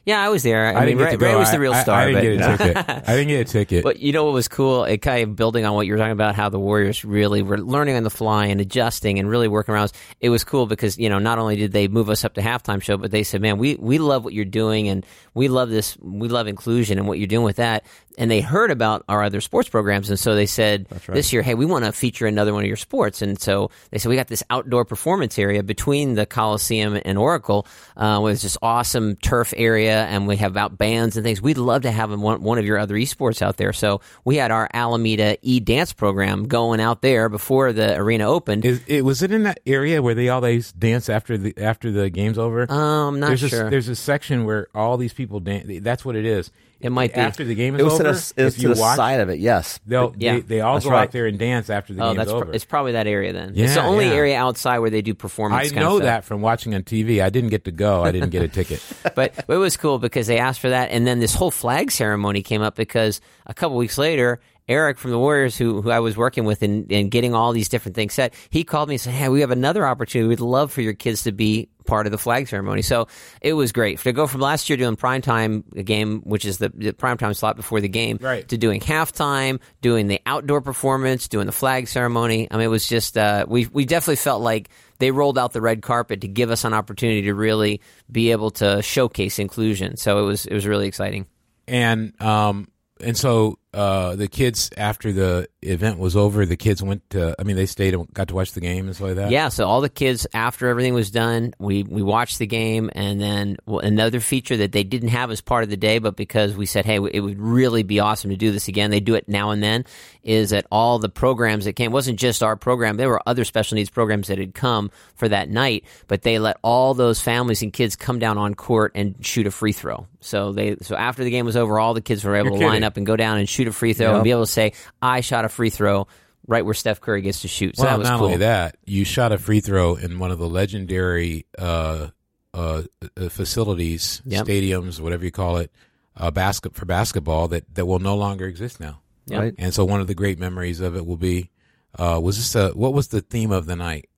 Yeah, 0.07 0.23
I 0.23 0.29
was 0.29 0.43
there. 0.43 0.67
I, 0.67 0.83
I, 0.83 0.87
mean, 0.87 0.99
Ray. 0.99 1.17
Ray 1.17 1.35
was 1.35 1.51
the 1.51 1.59
real 1.59 1.73
I- 1.73 1.83
star. 1.83 2.01
I, 2.01 2.13
didn't 2.13 2.41
but, 2.41 2.59
get 2.59 2.71
a 2.71 2.75
ticket. 2.75 3.09
I 3.09 3.17
didn't 3.17 3.29
get 3.29 3.41
a 3.41 3.53
ticket. 3.53 3.85
But 3.85 4.01
you 4.01 4.13
know 4.13 4.25
what 4.25 4.35
was 4.35 4.49
cool? 4.49 4.85
It 4.85 4.99
kind 4.99 5.23
of 5.23 5.37
building 5.37 5.65
on 5.65 5.75
what 5.75 5.87
you 5.87 5.93
were 5.93 5.99
talking 5.99 6.13
about, 6.13 6.35
how 6.35 6.51
the 6.51 6.59
Warriors 6.59 7.05
really 7.05 7.43
were 7.43 7.59
learning 7.59 7.97
on 7.97 8.03
the 8.03 8.11
fly 8.11 8.47
and 8.47 8.61
adjusting 8.61 9.19
and 9.19 9.31
really 9.31 9.49
working 9.49 9.75
around. 9.75 9.93
It 10.21 10.29
was 10.29 10.45
cool 10.45 10.67
because 10.67 10.99
you 10.99 11.09
know 11.09 11.19
not 11.19 11.39
only 11.39 11.57
did 11.57 11.73
they 11.73 11.89
move 11.89 12.11
us 12.11 12.25
up 12.25 12.35
to 12.35 12.43
halftime 12.43 12.83
show, 12.83 12.99
but 12.99 13.11
they 13.11 13.23
said, 13.23 13.41
"Man, 13.41 13.57
we 13.57 13.77
we 13.77 13.99
love 13.99 14.25
what 14.25 14.35
you're 14.35 14.45
doing 14.45 14.89
and 14.89 15.07
we 15.33 15.49
love 15.49 15.71
this. 15.71 15.97
We 16.01 16.29
love 16.29 16.49
inclusion 16.49 16.99
and 16.99 17.09
what 17.09 17.19
you're 17.19 17.27
doing 17.27 17.45
with 17.45 17.57
that." 17.57 17.85
And 18.17 18.31
they 18.31 18.41
heard 18.41 18.71
about 18.71 19.05
our 19.09 19.25
other 19.25 19.41
sports 19.41 19.69
programs, 19.69 20.09
and 20.09 20.21
so 20.21 20.37
they 20.37 20.47
said 20.47 20.87
this 21.09 21.33
year, 21.33 21.43
"Hey, 21.43 21.55
we 21.55 21.65
want 21.67 21.85
to 21.85 21.93
feature 21.93 22.27
another 22.27 22.53
one 22.53 22.63
of 22.63 22.69
your 22.69 22.77
sports." 22.77 23.23
And 23.23 23.41
so 23.41 23.71
they 23.91 23.99
said, 23.99 24.09
"We 24.09 24.17
got 24.17 24.29
this 24.29 24.43
outdoor 24.51 24.85
performance 24.85 25.37
area 25.39 25.65
between 25.65 26.15
the 26.15 26.25
Coliseum 26.27 27.01
and 27.05 27.19
Oracle, 27.19 27.67
uh, 27.97 28.21
with 28.23 28.43
this 28.43 28.57
awesome 28.63 29.17
turf 29.17 29.53
area, 29.57 29.94
and 29.95 30.27
we 30.27 30.37
have 30.37 30.53
about 30.53 30.77
bands 30.79 31.17
and 31.17 31.25
things. 31.25 31.41
We'd 31.41 31.59
love 31.59 31.83
to 31.83 31.91
have 31.91 32.11
one, 32.19 32.43
one 32.43 32.59
of 32.59 32.65
your 32.65 32.79
other 32.79 32.95
esports 32.95 33.43
out 33.43 33.57
there." 33.57 33.73
So 33.73 34.01
we 34.25 34.37
had 34.37 34.51
our 34.51 34.69
Alameda 34.73 35.37
e 35.43 35.61
dance 35.61 35.93
program 35.93 36.47
going 36.47 36.81
out 36.81 37.03
there 37.03 37.29
before 37.29 37.73
the 37.73 37.97
arena 37.97 38.29
opened. 38.29 38.65
Is, 38.65 38.83
it 38.87 39.05
was 39.05 39.23
it 39.23 39.33
in 39.33 39.45
that 39.45 39.61
area 39.67 40.03
where 40.03 40.15
they 40.15 40.29
always 40.29 40.73
dance 40.73 41.09
after 41.09 41.37
the 41.39 41.55
after 41.59 41.91
the 41.91 42.11
game's 42.11 42.39
over? 42.39 42.71
um, 42.71 43.21
not 43.21 43.29
there's 43.29 43.41
sure. 43.41 43.67
A, 43.67 43.71
there's 43.71 43.89
a 43.89 43.97
section 43.97 44.45
where 44.45 44.69
all 44.75 44.97
these 44.97 45.13
people 45.13 45.41
dance. 45.41 45.67
That's 45.83 46.05
what 46.05 46.17
it 46.17 46.25
is. 46.25 46.51
It 46.81 46.91
might 46.93 47.15
be. 47.15 47.21
after 47.21 47.45
the 47.45 47.55
game 47.55 47.77
is 47.77 47.81
It 47.81 47.85
was 47.85 47.95
over. 47.95 48.03
to 48.03 48.11
the, 48.13 48.33
it 48.43 48.45
was 48.45 48.55
if 48.55 48.57
to 48.57 48.63
you 48.69 48.75
the 48.75 48.81
watch, 48.81 48.97
side 48.97 49.21
of 49.21 49.31
it, 49.31 49.39
yes. 49.39 49.81
they'll 49.87 50.15
Yeah. 50.19 50.35
they, 50.35 50.41
they 50.41 50.61
all 50.61 50.79
go 50.81 50.91
right. 50.91 51.05
out 51.05 51.13
there 51.13 51.25
and 51.25 51.39
dance 51.39 51.71
after 51.71 51.95
the 51.95 52.03
oh, 52.03 52.09
game's 52.09 52.19
that's 52.19 52.31
over. 52.31 52.45
pr- 52.47 52.53
it's 52.53 52.67
probably 52.67 52.93
that 52.93 53.07
area 53.07 53.33
then. 53.33 53.55
it's 53.57 53.75
the 53.75 53.83
only 53.83 54.05
yeah. 54.07 54.13
area 54.13 54.37
outside 54.37 54.81
where 54.81 54.91
they 54.91 55.01
do 55.01 55.15
performance. 55.15 55.71
I 55.71 55.75
kind 55.75 55.79
of 55.79 55.83
know 55.85 55.97
stuff. 55.97 56.05
that 56.05 56.25
from 56.25 56.43
watching 56.43 56.75
on 56.75 56.83
TV. 56.83 57.23
I 57.23 57.31
didn't 57.31 57.49
get 57.49 57.65
to 57.65 57.71
go. 57.71 58.03
I 58.03 58.13
didn't 58.13 58.29
get 58.31 58.43
a 58.43 58.49
ticket. 58.49 58.83
but 59.15 59.33
it 59.49 59.57
was 59.57 59.79
cool 59.85 59.99
because 59.99 60.27
they 60.27 60.39
asked 60.39 60.61
for 60.61 60.71
that, 60.71 60.91
and 60.93 61.07
then 61.07 61.21
this 61.21 61.35
whole 61.35 61.51
flag 61.51 61.93
ceremony 61.93 62.43
came 62.43 62.63
up 62.63 62.75
because 62.75 63.21
a 63.45 63.53
couple 63.53 63.77
weeks 63.77 63.99
later, 63.99 64.41
Eric 64.67 64.97
from 64.97 65.11
the 65.11 65.19
Warriors, 65.19 65.59
who 65.59 65.83
who 65.83 65.91
I 65.91 66.01
was 66.01 66.17
working 66.17 66.47
with 66.47 66.63
in, 66.63 66.87
in 66.87 67.11
getting 67.11 67.35
all 67.35 67.53
these 67.53 67.69
different 67.69 67.95
things 67.95 68.15
set, 68.15 68.33
he 68.49 68.65
called 68.65 68.89
me 68.89 68.95
and 68.95 69.01
said, 69.03 69.13
"Hey, 69.13 69.29
we 69.29 69.43
have 69.43 69.51
another 69.51 69.87
opportunity. 69.87 70.27
We'd 70.27 70.41
love 70.41 70.73
for 70.73 70.81
your 70.81 70.95
kids 70.95 71.25
to 71.25 71.33
be 71.33 71.69
part 71.87 72.07
of 72.07 72.13
the 72.13 72.19
flag 72.19 72.49
ceremony." 72.49 72.83
So 72.83 73.09
it 73.41 73.53
was 73.55 73.73
great 73.73 73.99
to 74.01 74.13
go 74.13 74.27
from 74.27 74.41
last 74.41 74.69
year 74.69 74.77
doing 74.77 74.97
prime 74.97 75.23
time 75.23 75.63
game, 75.85 76.21
which 76.23 76.45
is 76.45 76.59
the, 76.59 76.71
the 76.75 76.93
prime 76.93 77.19
time 77.19 77.35
slot 77.35 77.57
before 77.57 77.81
the 77.81 77.89
game, 77.89 78.19
Right. 78.21 78.47
to 78.49 78.57
doing 78.59 78.81
halftime, 78.81 79.61
doing 79.83 80.07
the 80.07 80.21
outdoor 80.27 80.61
performance, 80.61 81.29
doing 81.29 81.47
the 81.47 81.53
flag 81.53 81.89
ceremony. 81.89 82.49
I 82.51 82.57
mean, 82.57 82.65
it 82.67 82.69
was 82.69 82.87
just 82.89 83.17
uh, 83.19 83.45
we 83.49 83.67
we 83.73 83.85
definitely 83.85 84.17
felt 84.17 84.43
like 84.43 84.69
they 84.99 85.11
rolled 85.11 85.39
out 85.39 85.53
the 85.53 85.61
red 85.61 85.83
carpet 85.83 86.21
to 86.23 86.29
give 86.29 86.51
us 86.51 86.65
an 86.65 86.73
opportunity 86.73 87.23
to 87.23 87.35
really 87.35 87.81
be 88.11 88.31
able 88.31 88.51
to 88.53 88.81
showcase 88.83 89.39
inclusion. 89.39 89.97
So 89.97 90.19
it 90.21 90.27
was 90.27 90.47
it 90.47 90.55
was 90.55 90.67
really 90.67 90.87
exciting. 90.89 91.27
and 91.67 92.13
um 92.23 92.69
and 93.01 93.17
so 93.17 93.59
uh 93.75 94.17
the 94.17 94.29
kids 94.29 94.71
after 94.77 95.13
the 95.13 95.49
event 95.63 95.99
was 95.99 96.17
over 96.17 96.47
the 96.47 96.57
kids 96.57 96.83
went 96.83 97.09
to 97.11 97.35
i 97.39 97.43
mean 97.43 97.57
they 97.57 97.67
stayed 97.67 97.95
and 97.95 98.13
got 98.13 98.29
to 98.29 98.35
watch 98.35 98.53
the 98.53 98.61
game 98.61 98.87
and 98.87 98.95
stuff 98.95 99.09
like 99.09 99.17
that 99.17 99.31
Yeah, 99.31 99.49
so 99.49 99.67
all 99.67 99.81
the 99.81 99.89
kids 99.89 100.27
after 100.33 100.69
everything 100.69 100.95
was 100.95 101.11
done, 101.11 101.55
we 101.59 101.83
we 101.83 102.03
watched 102.03 102.39
the 102.39 102.47
game, 102.47 102.91
and 102.95 103.21
then 103.21 103.57
well, 103.67 103.81
another 103.81 104.21
feature 104.21 104.57
that 104.59 104.73
they 104.73 104.85
didn't 104.85 105.09
have 105.09 105.31
as 105.31 105.41
part 105.41 105.65
of 105.65 105.71
the 105.71 105.77
day, 105.77 105.99
but 105.99 106.17
because 106.17 106.55
we 106.55 106.67
said, 106.67 106.85
hey, 106.85 106.97
it 106.97 107.21
would 107.21 107.41
really 107.41 107.83
be 107.83 108.01
awesome 108.01 108.31
to 108.31 108.37
do 108.37 108.53
this 108.53 108.69
again. 108.69 108.91
They 108.91 109.01
do 109.01 109.15
it 109.15 109.29
now 109.29 109.51
and 109.51 109.63
then. 109.63 109.85
Is 110.23 110.51
that 110.51 110.67
all 110.71 110.99
the 110.99 111.09
programs 111.09 111.65
that 111.65 111.75
came? 111.75 111.91
It 111.91 111.95
wasn't 111.95 112.19
just 112.19 112.43
our 112.43 112.57
program. 112.57 112.97
There 112.97 113.09
were 113.09 113.21
other 113.27 113.45
special 113.45 113.77
needs 113.77 113.91
programs 113.91 114.29
that 114.29 114.39
had 114.39 114.55
come 114.55 114.91
for 115.17 115.29
that 115.29 115.49
night, 115.49 115.85
but 116.07 116.23
they 116.23 116.39
let 116.39 116.57
all 116.63 116.95
those 116.95 117.21
families 117.21 117.63
and 117.63 117.73
kids 117.73 117.97
come 117.97 118.19
down 118.19 118.39
on 118.39 118.55
court 118.55 118.93
and 118.95 119.15
shoot 119.21 119.47
a 119.47 119.51
free 119.51 119.73
throw. 119.73 120.07
So 120.21 120.53
they 120.53 120.77
so 120.81 120.97
after 120.97 121.25
the 121.25 121.31
game 121.31 121.45
was 121.45 121.57
over, 121.57 121.79
all 121.79 121.93
the 121.93 122.01
kids 122.01 122.25
were 122.25 122.37
able 122.37 122.53
You're 122.53 122.61
to 122.61 122.67
line 122.67 122.85
up 122.85 122.97
and 122.97 123.05
go 123.05 123.17
down 123.17 123.39
and 123.39 123.49
shoot 123.49 123.64
a 123.69 123.73
free 123.73 123.93
throw 123.93 124.15
and 124.15 124.25
be 124.25 124.31
able 124.31 124.45
to 124.47 124.51
say, 124.51 124.73
I 125.03 125.21
shot 125.21 125.45
a 125.45 125.49
free 125.49 125.71
throw. 125.71 126.07
Right 126.47 126.63
where 126.63 126.75
Steph 126.75 127.01
Curry 127.01 127.23
gets 127.23 127.41
to 127.41 127.49
shoot, 127.49 127.75
so 127.75 127.85
well 127.85 127.93
that 127.93 127.99
was 127.99 128.07
not 128.09 128.19
cool. 128.19 128.27
only 128.27 128.37
that 128.39 128.77
you 128.85 129.05
shot 129.07 129.33
a 129.33 129.39
free 129.39 129.61
throw 129.61 129.95
in 129.95 130.19
one 130.19 130.31
of 130.31 130.39
the 130.39 130.47
legendary 130.49 131.47
uh 131.57 132.09
uh, 132.53 132.83
uh 133.17 133.29
facilities 133.31 134.21
Yep. 134.27 134.47
stadiums 134.47 135.01
whatever 135.01 135.25
you 135.25 135.31
call 135.31 135.57
it 135.57 135.73
uh 136.19 136.31
basket 136.31 136.75
for 136.75 136.85
basketball 136.85 137.49
that 137.49 137.75
that 137.75 137.87
will 137.87 137.99
no 137.99 138.15
longer 138.15 138.45
exist 138.47 138.79
now 138.79 139.01
Yep. 139.29 139.41
Right? 139.41 139.55
and 139.57 139.73
so 139.73 139.87
one 139.87 140.03
of 140.03 140.07
the 140.07 140.15
great 140.15 140.39
memories 140.39 140.81
of 140.81 140.95
it 140.97 141.07
will 141.07 141.17
be 141.17 141.51
uh 141.99 142.21
was 142.23 142.37
this 142.37 142.55
a 142.55 142.77
what 142.77 142.93
was 142.93 143.09
the 143.09 143.23
theme 143.23 143.51
of 143.51 143.65
the 143.65 143.75
night 143.75 144.11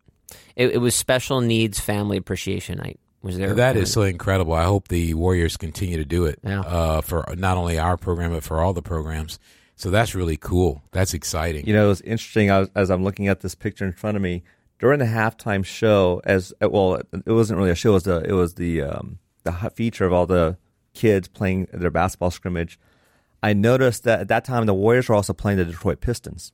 It, 0.56 0.72
it 0.72 0.78
was 0.78 0.96
Special 0.96 1.40
Needs 1.40 1.78
Family 1.78 2.16
Appreciation 2.16 2.78
Night. 2.78 2.98
Was 3.26 3.36
there? 3.36 3.54
That 3.54 3.76
is 3.76 3.92
so 3.92 4.02
incredible. 4.02 4.52
I 4.54 4.64
hope 4.64 4.88
the 4.88 5.14
Warriors 5.14 5.56
continue 5.56 5.96
to 5.98 6.04
do 6.04 6.26
it 6.26 6.38
Yeah. 6.44 6.60
uh, 6.60 7.00
for 7.00 7.24
not 7.36 7.56
only 7.56 7.78
our 7.78 7.96
program 7.96 8.30
but 8.32 8.42
for 8.44 8.60
all 8.60 8.72
the 8.72 8.82
programs. 8.82 9.38
So 9.74 9.90
that's 9.90 10.14
really 10.14 10.36
cool. 10.38 10.82
That's 10.92 11.12
exciting. 11.12 11.66
You 11.66 11.74
know, 11.74 11.84
it 11.84 11.88
was 11.88 12.00
interesting 12.00 12.50
I 12.50 12.60
was, 12.60 12.70
as 12.74 12.90
I'm 12.90 13.04
looking 13.04 13.28
at 13.28 13.40
this 13.40 13.54
picture 13.54 13.84
in 13.84 13.92
front 13.92 14.16
of 14.16 14.22
me 14.22 14.42
during 14.78 14.98
the 15.00 15.04
halftime 15.06 15.64
show. 15.64 16.22
As 16.24 16.52
well, 16.60 16.94
it 17.12 17.26
wasn't 17.26 17.58
really 17.58 17.70
a 17.70 17.74
show. 17.74 17.90
It 17.90 17.94
was 17.94 18.02
the 18.04 18.24
it 18.24 18.32
was 18.32 18.54
the 18.54 18.80
um, 18.82 19.18
the 19.44 19.52
feature 19.74 20.06
of 20.06 20.12
all 20.14 20.26
the 20.26 20.56
kids 20.94 21.28
playing 21.28 21.68
their 21.72 21.90
basketball 21.90 22.30
scrimmage. 22.30 22.78
I 23.42 23.52
noticed 23.52 24.04
that 24.04 24.20
at 24.20 24.28
that 24.28 24.44
time 24.46 24.64
the 24.64 24.72
Warriors 24.74 25.08
were 25.10 25.14
also 25.14 25.32
playing 25.34 25.58
the 25.58 25.64
Detroit 25.66 26.00
Pistons, 26.00 26.52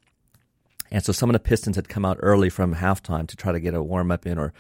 and 0.91 1.05
so 1.05 1.13
some 1.13 1.29
of 1.31 1.35
the 1.35 1.39
Pistons 1.41 1.77
had 1.77 1.89
come 1.89 2.05
out 2.05 2.17
early 2.21 2.51
from 2.51 2.75
halftime 2.75 3.29
to 3.29 3.37
try 3.37 3.53
to 3.53 3.61
get 3.61 3.73
a 3.75 3.83
warm 3.83 4.11
up 4.11 4.27
in. 4.27 4.37
Or, 4.37 4.53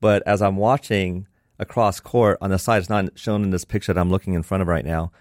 but 0.00 0.22
as 0.26 0.42
I'm 0.42 0.56
watching 0.56 1.28
across 1.60 2.00
court 2.00 2.38
on 2.40 2.50
the 2.50 2.58
side, 2.58 2.78
it's 2.78 2.88
not 2.90 3.16
shown 3.16 3.44
in 3.44 3.50
this 3.50 3.64
picture 3.64 3.92
that 3.92 4.00
I'm 4.00 4.10
looking 4.10 4.34
in 4.34 4.42
front 4.42 4.62
of 4.62 4.66
right 4.68 4.84
now 4.84 5.12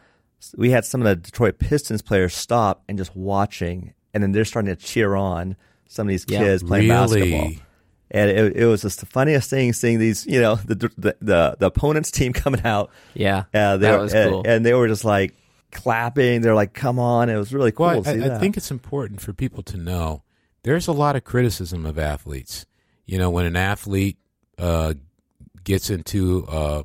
we 0.56 0.70
had 0.72 0.86
some 0.86 1.02
of 1.02 1.06
the 1.06 1.18
Detroit 1.18 1.60
Pistons 1.60 2.02
players 2.02 2.34
stop 2.34 2.82
and 2.88 2.98
just 2.98 3.14
watching, 3.14 3.94
and 4.14 4.24
then 4.24 4.32
they're 4.32 4.46
starting 4.46 4.74
to 4.74 4.82
cheer 4.82 5.14
on 5.16 5.58
some 5.90 6.08
of 6.08 6.10
these 6.10 6.26
Yeah. 6.30 6.40
kids 6.40 6.64
playing 6.64 6.88
Really? 6.90 7.20
basketball. 7.32 7.64
And 8.12 8.30
it, 8.32 8.56
it 8.56 8.66
was 8.66 8.82
just 8.84 9.02
the 9.02 9.06
funniest 9.06 9.50
thing 9.50 9.74
seeing 9.74 10.00
these, 10.00 10.26
you 10.26 10.40
know, 10.40 10.56
the 10.56 10.76
the 10.98 11.16
the, 11.20 11.56
the 11.60 11.66
opponent's 11.66 12.10
team 12.10 12.32
coming 12.44 12.62
out. 12.64 12.90
Yeah, 13.14 13.44
Uh, 13.54 13.76
they 13.76 13.92
that 13.92 14.00
was 14.00 14.14
and, 14.14 14.32
cool. 14.32 14.44
and 14.48 14.66
they 14.66 14.74
were 14.74 14.88
just 14.88 15.04
like 15.04 15.36
clapping. 15.72 16.40
They're 16.42 16.56
like, 16.56 16.74
"Come 16.74 17.00
on!" 17.00 17.30
It 17.30 17.36
was 17.36 17.54
really 17.54 17.74
cool 17.74 17.88
Well, 17.88 18.04
to 18.04 18.32
I, 18.32 18.36
I 18.36 18.40
think 18.40 18.56
it's 18.58 18.72
important 18.72 19.20
for 19.22 19.34
people 19.34 19.62
to 19.64 19.78
know 19.78 20.24
there's 20.64 20.88
a 20.88 20.92
lot 20.94 21.16
of 21.18 21.24
criticism 21.26 21.86
of 21.86 22.00
athletes. 22.00 22.66
You 23.06 23.18
know, 23.18 23.30
when 23.30 23.46
an 23.46 23.56
athlete 23.58 24.18
uh, 24.58 24.94
gets 25.64 25.90
into 25.90 26.46
uh, 26.48 26.84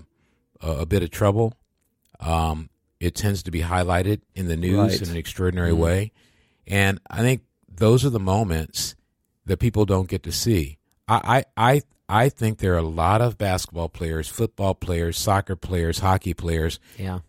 a, 0.60 0.86
bit 0.86 1.02
of 1.02 1.10
trouble, 1.10 1.54
um, 2.20 2.68
it 3.00 3.14
tends 3.14 3.42
to 3.44 3.50
be 3.50 3.60
highlighted 3.62 4.20
in 4.34 4.48
the 4.48 4.56
news 4.56 4.92
Right. 4.92 5.02
in 5.02 5.10
an 5.10 5.16
extraordinary 5.16 5.72
way. 5.72 6.12
And 6.66 7.00
I 7.10 7.18
think 7.20 7.42
those 7.68 8.04
are 8.04 8.10
the 8.10 8.20
moments 8.20 8.94
that 9.46 9.58
people 9.58 9.84
don't 9.84 10.08
get 10.08 10.22
to 10.22 10.32
see. 10.32 10.78
I, 11.06 11.44
I, 11.56 11.74
I, 11.74 11.82
I 12.08 12.28
think 12.28 12.58
there 12.58 12.74
are 12.74 12.78
a 12.78 12.82
lot 12.82 13.20
of 13.20 13.36
basketball 13.36 13.88
players, 13.88 14.28
football 14.28 14.74
players, 14.74 15.18
soccer 15.18 15.56
players, 15.56 15.98
hockey 15.98 16.34
players 16.34 16.78
yeah, 16.98 17.20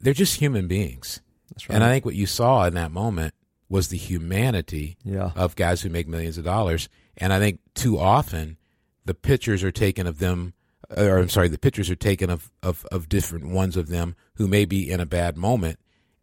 they're 0.00 0.14
just 0.14 0.38
human 0.40 0.66
beings. 0.68 1.20
That's 1.50 1.68
right. 1.68 1.74
And 1.74 1.84
I 1.84 1.90
think 1.90 2.04
what 2.04 2.14
you 2.14 2.26
saw 2.26 2.64
in 2.64 2.74
that 2.74 2.90
moment 2.92 3.34
was 3.68 3.88
the 3.88 3.96
humanity 3.98 4.96
Yeah. 5.04 5.32
of 5.34 5.56
guys 5.56 5.82
who 5.82 5.90
make 5.90 6.06
millions 6.08 6.38
of 6.38 6.44
dollars. 6.44 6.88
And 7.16 7.32
I 7.32 7.38
think 7.38 7.60
too 7.74 7.98
often 7.98 8.56
the 9.04 9.12
pictures 9.14 9.62
are 9.64 9.72
taken 9.72 10.06
of 10.06 10.18
them, 10.20 10.54
or 10.96 11.18
I'm 11.18 11.28
sorry, 11.28 11.48
the 11.48 11.58
pictures 11.58 11.90
are 11.90 11.96
taken 11.96 12.30
of, 12.30 12.50
of, 12.62 12.86
of 12.90 13.08
different 13.08 13.48
ones 13.48 13.76
of 13.76 13.88
them 13.88 14.16
who 14.36 14.46
may 14.48 14.64
be 14.64 14.90
in 14.90 15.00
a 15.00 15.06
bad 15.06 15.36
moment, 15.36 15.78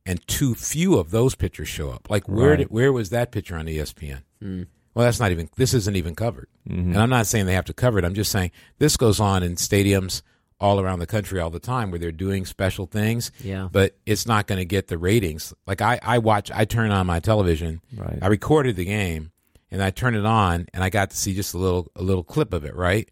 and 0.05 0.25
too 0.27 0.55
few 0.55 0.97
of 0.97 1.11
those 1.11 1.35
pictures 1.35 1.67
show 1.67 1.89
up. 1.91 2.09
Like 2.09 2.27
where 2.27 2.49
Right. 2.51 2.57
did, 2.59 2.69
where 2.69 2.91
was 2.93 3.09
that 3.11 3.31
picture 3.31 3.55
on 3.55 3.65
ESPN? 3.67 4.21
Well, 4.41 5.05
that's 5.05 5.19
not 5.19 5.31
even. 5.31 5.49
This 5.57 5.73
isn't 5.73 5.95
even 5.95 6.15
covered. 6.15 6.47
Mm-hmm. 6.69 6.91
And 6.93 6.97
I'm 6.97 7.09
not 7.09 7.25
saying 7.27 7.47
they 7.47 7.53
have 7.55 7.65
to 7.65 7.73
cover 7.73 7.99
it. 7.99 8.05
I'm 8.05 8.13
just 8.13 8.31
saying 8.31 8.51
this 8.77 8.95
goes 8.97 9.19
on 9.19 9.43
in 9.43 9.55
stadiums 9.55 10.21
all 10.57 10.79
around 10.79 10.99
the 10.99 11.05
country 11.07 11.39
all 11.41 11.49
the 11.49 11.59
time 11.59 11.91
where 11.91 11.99
they're 11.99 12.13
doing 12.13 12.45
special 12.45 12.85
things. 12.85 13.29
Yeah. 13.43 13.67
But 13.69 13.97
it's 14.05 14.25
not 14.25 14.47
going 14.47 14.59
to 14.59 14.65
get 14.65 14.87
the 14.87 14.97
ratings. 14.97 15.53
Like 15.67 15.81
I, 15.81 15.99
I 16.01 16.19
watch. 16.19 16.49
I 16.49 16.63
turn 16.65 16.91
on 16.91 17.07
my 17.07 17.19
television. 17.19 17.81
Right. 17.95 18.19
I 18.21 18.27
recorded 18.27 18.77
the 18.77 18.85
game 18.85 19.31
and 19.69 19.83
I 19.83 19.89
turned 19.89 20.15
it 20.15 20.25
on 20.25 20.67
and 20.73 20.81
I 20.81 20.89
got 20.89 21.09
to 21.09 21.17
see 21.17 21.33
just 21.35 21.53
a 21.53 21.57
little 21.57 21.91
a 21.97 22.01
little 22.01 22.23
clip 22.23 22.53
of 22.53 22.63
it. 22.63 22.73
Right. 22.73 23.09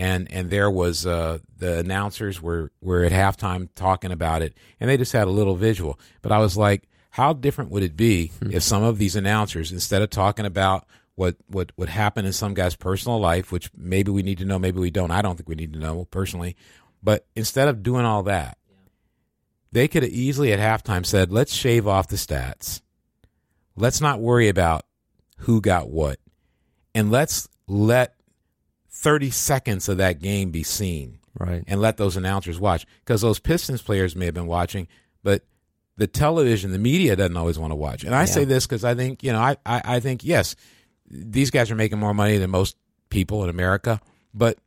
And 0.00 0.32
and 0.32 0.48
there 0.48 0.70
was 0.70 1.04
uh, 1.04 1.40
the 1.58 1.78
announcers 1.78 2.40
were 2.40 2.72
were 2.80 3.04
at 3.04 3.12
halftime 3.12 3.68
talking 3.74 4.10
about 4.10 4.40
it 4.40 4.54
and 4.80 4.88
they 4.88 4.96
just 4.96 5.12
had 5.12 5.28
a 5.28 5.30
little 5.30 5.56
visual. 5.56 6.00
But 6.22 6.32
I 6.32 6.38
was 6.38 6.56
like, 6.56 6.88
how 7.10 7.34
different 7.34 7.70
would 7.70 7.82
it 7.82 7.96
be 7.96 8.32
if 8.50 8.62
some 8.62 8.82
of 8.82 8.96
these 8.96 9.14
announcers 9.14 9.72
instead 9.72 10.00
of 10.00 10.08
talking 10.08 10.46
about 10.46 10.86
what 11.16 11.36
what 11.48 11.72
what 11.76 11.90
happened 11.90 12.26
in 12.26 12.32
some 12.32 12.54
guy's 12.54 12.74
personal 12.76 13.20
life, 13.20 13.52
which 13.52 13.70
maybe 13.76 14.10
we 14.10 14.22
need 14.22 14.38
to 14.38 14.46
know, 14.46 14.58
maybe 14.58 14.80
we 14.80 14.90
don't. 14.90 15.10
I 15.10 15.20
don't 15.20 15.36
think 15.36 15.50
we 15.50 15.54
need 15.54 15.74
to 15.74 15.78
know 15.78 16.06
personally. 16.10 16.56
But 17.02 17.26
instead 17.36 17.68
of 17.68 17.82
doing 17.82 18.06
all 18.06 18.22
that, 18.22 18.56
they 19.70 19.86
could 19.86 20.02
have 20.02 20.12
easily 20.12 20.50
at 20.50 20.58
halftime 20.58 21.04
said, 21.04 21.30
"Let's 21.30 21.52
shave 21.52 21.86
off 21.86 22.08
the 22.08 22.16
stats. 22.16 22.80
Let's 23.76 24.00
not 24.00 24.20
worry 24.20 24.48
about 24.48 24.86
who 25.40 25.60
got 25.60 25.90
what, 25.90 26.20
and 26.94 27.10
let's 27.10 27.48
let 27.66 28.14
30 28.90 29.30
seconds 29.30 29.88
of 29.88 29.98
that 29.98 30.20
game 30.20 30.50
be 30.50 30.62
seen." 30.62 31.18
Right. 31.38 31.62
and 31.68 31.80
let 31.80 31.96
those 31.96 32.16
announcers 32.16 32.58
watch 32.58 32.86
because 33.04 33.20
those 33.20 33.38
Pistons 33.38 33.80
players 33.80 34.16
may 34.16 34.24
have 34.24 34.34
been 34.34 34.48
watching, 34.48 34.88
but 35.22 35.44
the 35.96 36.08
television, 36.08 36.72
the 36.72 36.78
media 36.78 37.14
doesn't 37.14 37.36
always 37.36 37.56
want 37.58 37.70
to 37.70 37.76
watch. 37.76 38.02
And 38.02 38.14
I 38.14 38.24
say 38.24 38.44
this 38.44 38.66
because 38.66 38.84
I 38.84 38.94
think 38.96 39.22
you 39.22 39.32
know 39.32 39.38
I, 39.38 39.56
I 39.64 39.82
I 39.84 40.00
think 40.00 40.24
yes, 40.24 40.56
these 41.08 41.50
guys 41.50 41.70
are 41.70 41.76
making 41.76 41.98
more 41.98 42.14
money 42.14 42.38
than 42.38 42.50
most 42.50 42.76
people 43.10 43.44
in 43.44 43.48
America, 43.50 44.00
but 44.34 44.58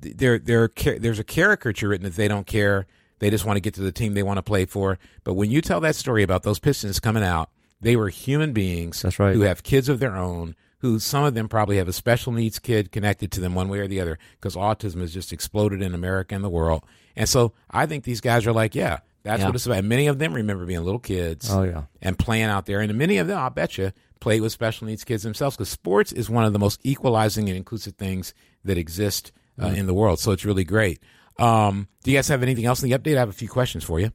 there 0.00 0.38
there 0.38 0.68
there's 0.68 1.18
a 1.18 1.24
caricature 1.24 1.88
written 1.88 2.04
that 2.04 2.16
they 2.16 2.28
don't 2.28 2.46
care. 2.46 2.86
They 3.18 3.30
just 3.30 3.44
want 3.44 3.56
to 3.56 3.60
get 3.60 3.74
to 3.74 3.80
the 3.82 3.92
team 3.92 4.14
they 4.14 4.22
want 4.22 4.38
to 4.38 4.42
play 4.42 4.66
for. 4.66 4.98
But 5.24 5.34
when 5.34 5.50
you 5.50 5.60
tell 5.60 5.80
that 5.80 5.96
story 5.96 6.22
about 6.22 6.42
those 6.42 6.58
Pistons 6.58 7.00
coming 7.00 7.22
out, 7.22 7.50
they 7.80 7.96
were 7.96 8.08
human 8.08 8.52
beings 8.52 9.02
That's 9.02 9.18
right. 9.18 9.34
who 9.34 9.42
have 9.42 9.62
kids 9.62 9.88
of 9.88 9.98
their 10.00 10.16
own. 10.16 10.54
Who 10.84 10.98
some 10.98 11.24
of 11.24 11.32
them 11.32 11.48
probably 11.48 11.78
have 11.78 11.88
a 11.88 11.94
special 11.94 12.30
needs 12.30 12.58
kid 12.58 12.92
connected 12.92 13.32
to 13.32 13.40
them 13.40 13.54
one 13.54 13.70
way 13.70 13.78
or 13.78 13.88
the 13.88 14.02
other 14.02 14.18
because 14.32 14.54
autism 14.54 15.00
has 15.00 15.14
just 15.14 15.32
exploded 15.32 15.80
in 15.80 15.94
America 15.94 16.34
and 16.34 16.44
the 16.44 16.50
world. 16.50 16.84
And 17.16 17.26
so 17.26 17.54
I 17.70 17.86
think 17.86 18.04
these 18.04 18.20
guys 18.20 18.46
are 18.46 18.52
like, 18.52 18.74
yeah, 18.74 18.98
that's 19.22 19.40
Yeah. 19.40 19.46
what 19.46 19.54
it's 19.54 19.64
about. 19.64 19.78
And 19.78 19.88
many 19.88 20.08
of 20.08 20.18
them 20.18 20.34
remember 20.34 20.66
being 20.66 20.84
little 20.84 20.98
kids 20.98 21.48
Oh 21.50 21.62
yeah. 21.62 21.84
and 22.02 22.18
playing 22.18 22.44
out 22.44 22.66
there. 22.66 22.80
And 22.80 22.94
many 22.98 23.16
of 23.16 23.28
them, 23.28 23.38
I'll 23.38 23.48
bet 23.48 23.78
you, 23.78 23.92
played 24.20 24.42
with 24.42 24.52
special 24.52 24.86
needs 24.86 25.04
kids 25.04 25.22
themselves 25.22 25.56
because 25.56 25.70
sports 25.70 26.12
is 26.12 26.28
one 26.28 26.44
of 26.44 26.52
the 26.52 26.58
most 26.58 26.80
equalizing 26.82 27.48
and 27.48 27.56
inclusive 27.56 27.94
things 27.94 28.34
that 28.62 28.76
exist 28.76 29.32
uh, 29.62 29.68
in 29.68 29.86
the 29.86 29.94
world. 29.94 30.20
So 30.20 30.32
it's 30.32 30.44
really 30.44 30.64
great. 30.64 31.00
Um, 31.38 31.88
do 32.02 32.10
you 32.10 32.18
guys 32.18 32.28
have 32.28 32.42
anything 32.42 32.66
else 32.66 32.82
in 32.82 32.90
the 32.90 32.98
update? 32.98 33.16
I 33.16 33.20
have 33.20 33.30
a 33.30 33.32
few 33.32 33.48
questions 33.48 33.84
for 33.84 34.00
you. 34.00 34.12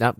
Now, 0.00 0.16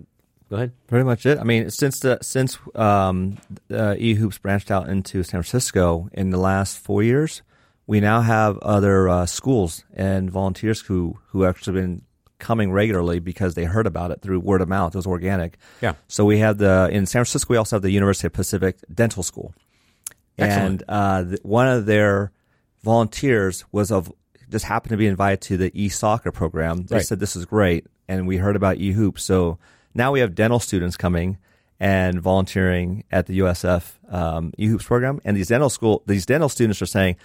go 0.50 0.56
ahead. 0.56 0.72
Pretty 0.86 1.04
much 1.04 1.26
it. 1.26 1.38
I 1.38 1.44
mean, 1.44 1.70
since 1.70 2.00
the 2.00 2.18
since 2.22 2.58
um, 2.74 3.38
uh, 3.70 3.94
eHoops 3.98 4.40
branched 4.40 4.70
out 4.70 4.88
into 4.88 5.22
San 5.22 5.42
Francisco 5.42 6.08
in 6.12 6.30
the 6.30 6.38
last 6.38 6.78
four 6.78 7.02
years, 7.02 7.42
we 7.86 8.00
now 8.00 8.20
have 8.20 8.58
other 8.58 9.08
uh, 9.08 9.26
schools 9.26 9.84
and 9.94 10.30
volunteers 10.30 10.80
who 10.82 11.18
who 11.28 11.44
actually 11.44 11.80
been 11.80 12.02
coming 12.38 12.70
regularly 12.70 13.18
because 13.18 13.54
they 13.54 13.64
heard 13.64 13.86
about 13.86 14.10
it 14.10 14.20
through 14.20 14.38
word 14.40 14.60
of 14.60 14.68
mouth. 14.68 14.94
It 14.94 14.98
was 14.98 15.06
organic. 15.06 15.56
Yeah. 15.80 15.94
So 16.08 16.24
we 16.24 16.38
have 16.38 16.58
the 16.58 16.88
in 16.92 17.06
San 17.06 17.20
Francisco. 17.20 17.52
We 17.54 17.56
also 17.56 17.76
have 17.76 17.82
the 17.82 17.90
University 17.90 18.26
of 18.26 18.32
Pacific 18.34 18.76
Dental 18.92 19.22
School, 19.22 19.54
Excellent. 20.38 20.82
and 20.82 20.84
uh, 20.88 21.24
th- 21.24 21.40
one 21.42 21.66
of 21.68 21.86
their 21.86 22.32
volunteers 22.84 23.64
was 23.72 23.90
of 23.90 24.12
just 24.50 24.64
happened 24.64 24.90
to 24.90 24.96
be 24.96 25.06
invited 25.06 25.40
to 25.42 25.56
the 25.56 25.70
e 25.74 25.88
soccer 25.88 26.30
program. 26.30 26.84
They 26.84 26.96
Right. 26.96 27.04
said 27.04 27.18
this 27.20 27.34
is 27.36 27.44
great, 27.46 27.86
and 28.06 28.26
we 28.26 28.36
heard 28.36 28.54
about 28.56 28.76
e 28.76 28.92
hoops. 28.92 29.24
So 29.24 29.58
now 29.96 30.12
we 30.12 30.20
have 30.20 30.34
dental 30.34 30.60
students 30.60 30.96
coming 30.96 31.38
and 31.78 32.20
volunteering 32.20 33.04
at 33.10 33.26
the 33.26 33.40
USF 33.40 33.92
um, 34.12 34.52
e 34.56 34.66
hoops 34.66 34.84
program, 34.84 35.20
and 35.24 35.36
these 35.36 35.48
dental 35.48 35.70
school 35.70 36.02
these 36.06 36.26
dental 36.26 36.48
students 36.48 36.80
are 36.82 36.86
saying, 36.86 37.16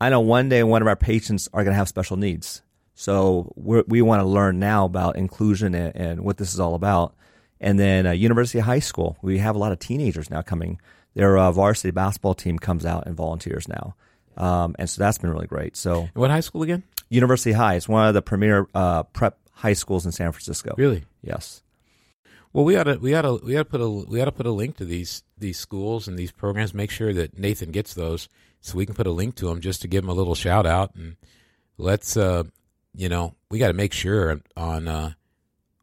"I 0.00 0.10
know 0.10 0.20
one 0.20 0.48
day 0.48 0.62
one 0.62 0.82
of 0.82 0.88
our 0.88 0.96
patients 0.96 1.48
are 1.52 1.64
going 1.64 1.72
to 1.72 1.78
have 1.78 1.88
special 1.88 2.16
needs." 2.16 2.62
So 2.94 3.52
we're, 3.54 3.84
we 3.86 4.02
want 4.02 4.22
to 4.22 4.26
learn 4.26 4.58
now 4.58 4.84
about 4.84 5.16
inclusion 5.16 5.74
and, 5.74 5.94
and 5.94 6.20
what 6.24 6.36
this 6.36 6.52
is 6.52 6.58
all 6.58 6.74
about. 6.74 7.14
And 7.60 7.78
then 7.78 8.08
uh, 8.08 8.10
University 8.10 8.58
High 8.58 8.80
School, 8.80 9.16
we 9.22 9.38
have 9.38 9.54
a 9.54 9.58
lot 9.58 9.70
of 9.70 9.78
teenagers 9.78 10.30
now 10.30 10.42
coming. 10.42 10.80
Their 11.14 11.38
uh, 11.38 11.52
varsity 11.52 11.92
basketball 11.92 12.34
team 12.34 12.58
comes 12.58 12.84
out 12.84 13.06
and 13.06 13.16
volunteers 13.16 13.68
now, 13.68 13.94
um, 14.36 14.74
and 14.78 14.88
so 14.88 15.00
that's 15.00 15.18
been 15.18 15.30
really 15.30 15.46
great. 15.46 15.76
So 15.76 16.08
What 16.14 16.30
high 16.30 16.40
school 16.40 16.62
again? 16.62 16.82
University 17.08 17.52
High 17.52 17.74
It's 17.74 17.88
one 17.88 18.06
of 18.06 18.14
the 18.14 18.22
premier 18.22 18.66
uh, 18.74 19.04
prep 19.04 19.38
high 19.52 19.72
schools 19.72 20.06
in 20.06 20.12
San 20.12 20.30
Francisco. 20.32 20.74
Really? 20.76 21.04
Yes. 21.22 21.62
Well, 22.58 22.64
we 22.64 22.74
ought 22.74 22.84
to 22.84 22.96
we 22.96 23.14
ought 23.14 23.22
to 23.22 23.38
we 23.44 23.56
ought 23.56 23.70
to 23.70 23.70
put 23.70 23.80
a 23.80 23.88
we 23.88 24.20
ought 24.20 24.24
to 24.24 24.32
put 24.32 24.44
a 24.44 24.50
link 24.50 24.78
to 24.78 24.84
these 24.84 25.22
these 25.38 25.56
schools 25.56 26.08
and 26.08 26.18
these 26.18 26.32
programs. 26.32 26.74
Make 26.74 26.90
sure 26.90 27.14
that 27.14 27.38
Nathan 27.38 27.70
gets 27.70 27.94
those, 27.94 28.28
so 28.60 28.76
we 28.76 28.84
can 28.84 28.96
put 28.96 29.06
a 29.06 29.12
link 29.12 29.36
to 29.36 29.46
them 29.46 29.60
just 29.60 29.80
to 29.82 29.86
give 29.86 30.02
him 30.02 30.10
a 30.10 30.12
little 30.12 30.34
shout 30.34 30.66
out. 30.66 30.92
And 30.96 31.14
let's, 31.76 32.16
uh, 32.16 32.42
you 32.96 33.08
know, 33.08 33.36
we 33.48 33.60
got 33.60 33.68
to 33.68 33.74
make 33.74 33.92
sure 33.92 34.40
on 34.56 34.88
uh, 34.88 35.12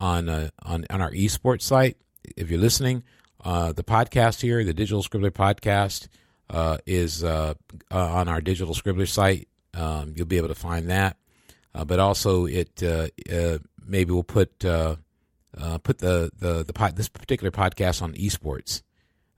on 0.02 0.28
uh, 0.28 0.50
on 0.64 0.86
on 0.90 1.02
our 1.02 1.12
esports 1.12 1.62
site. 1.62 1.96
If 2.36 2.50
you're 2.50 2.60
listening, 2.60 3.04
uh, 3.46 3.72
the 3.72 3.86
podcast 3.86 4.42
here, 4.42 4.62
the 4.66 4.74
Digital 4.74 5.02
Scribbler 5.02 5.32
podcast, 5.32 6.10
uh, 6.50 6.80
is 6.86 7.24
uh, 7.24 7.54
uh, 7.90 8.06
on 8.06 8.28
our 8.28 8.42
Digital 8.42 8.74
Scribbler 8.74 9.08
site. 9.08 9.48
Um, 9.74 10.14
you'll 10.18 10.26
be 10.26 10.36
able 10.36 10.50
to 10.50 10.56
find 10.56 10.90
that. 10.90 11.16
Uh, 11.74 11.86
but 11.86 12.02
also, 12.02 12.46
it 12.48 12.84
uh, 12.84 13.08
uh, 13.34 13.60
maybe 13.88 14.12
we'll 14.12 14.24
put 14.24 14.66
uh, 14.66 14.98
uh, 15.58 15.78
put 15.78 15.98
the 16.00 16.32
the 16.40 16.64
the 16.64 16.74
pod, 16.74 16.96
this 16.96 17.10
particular 17.10 17.52
podcast 17.52 18.02
on 18.02 18.14
esports. 18.14 18.82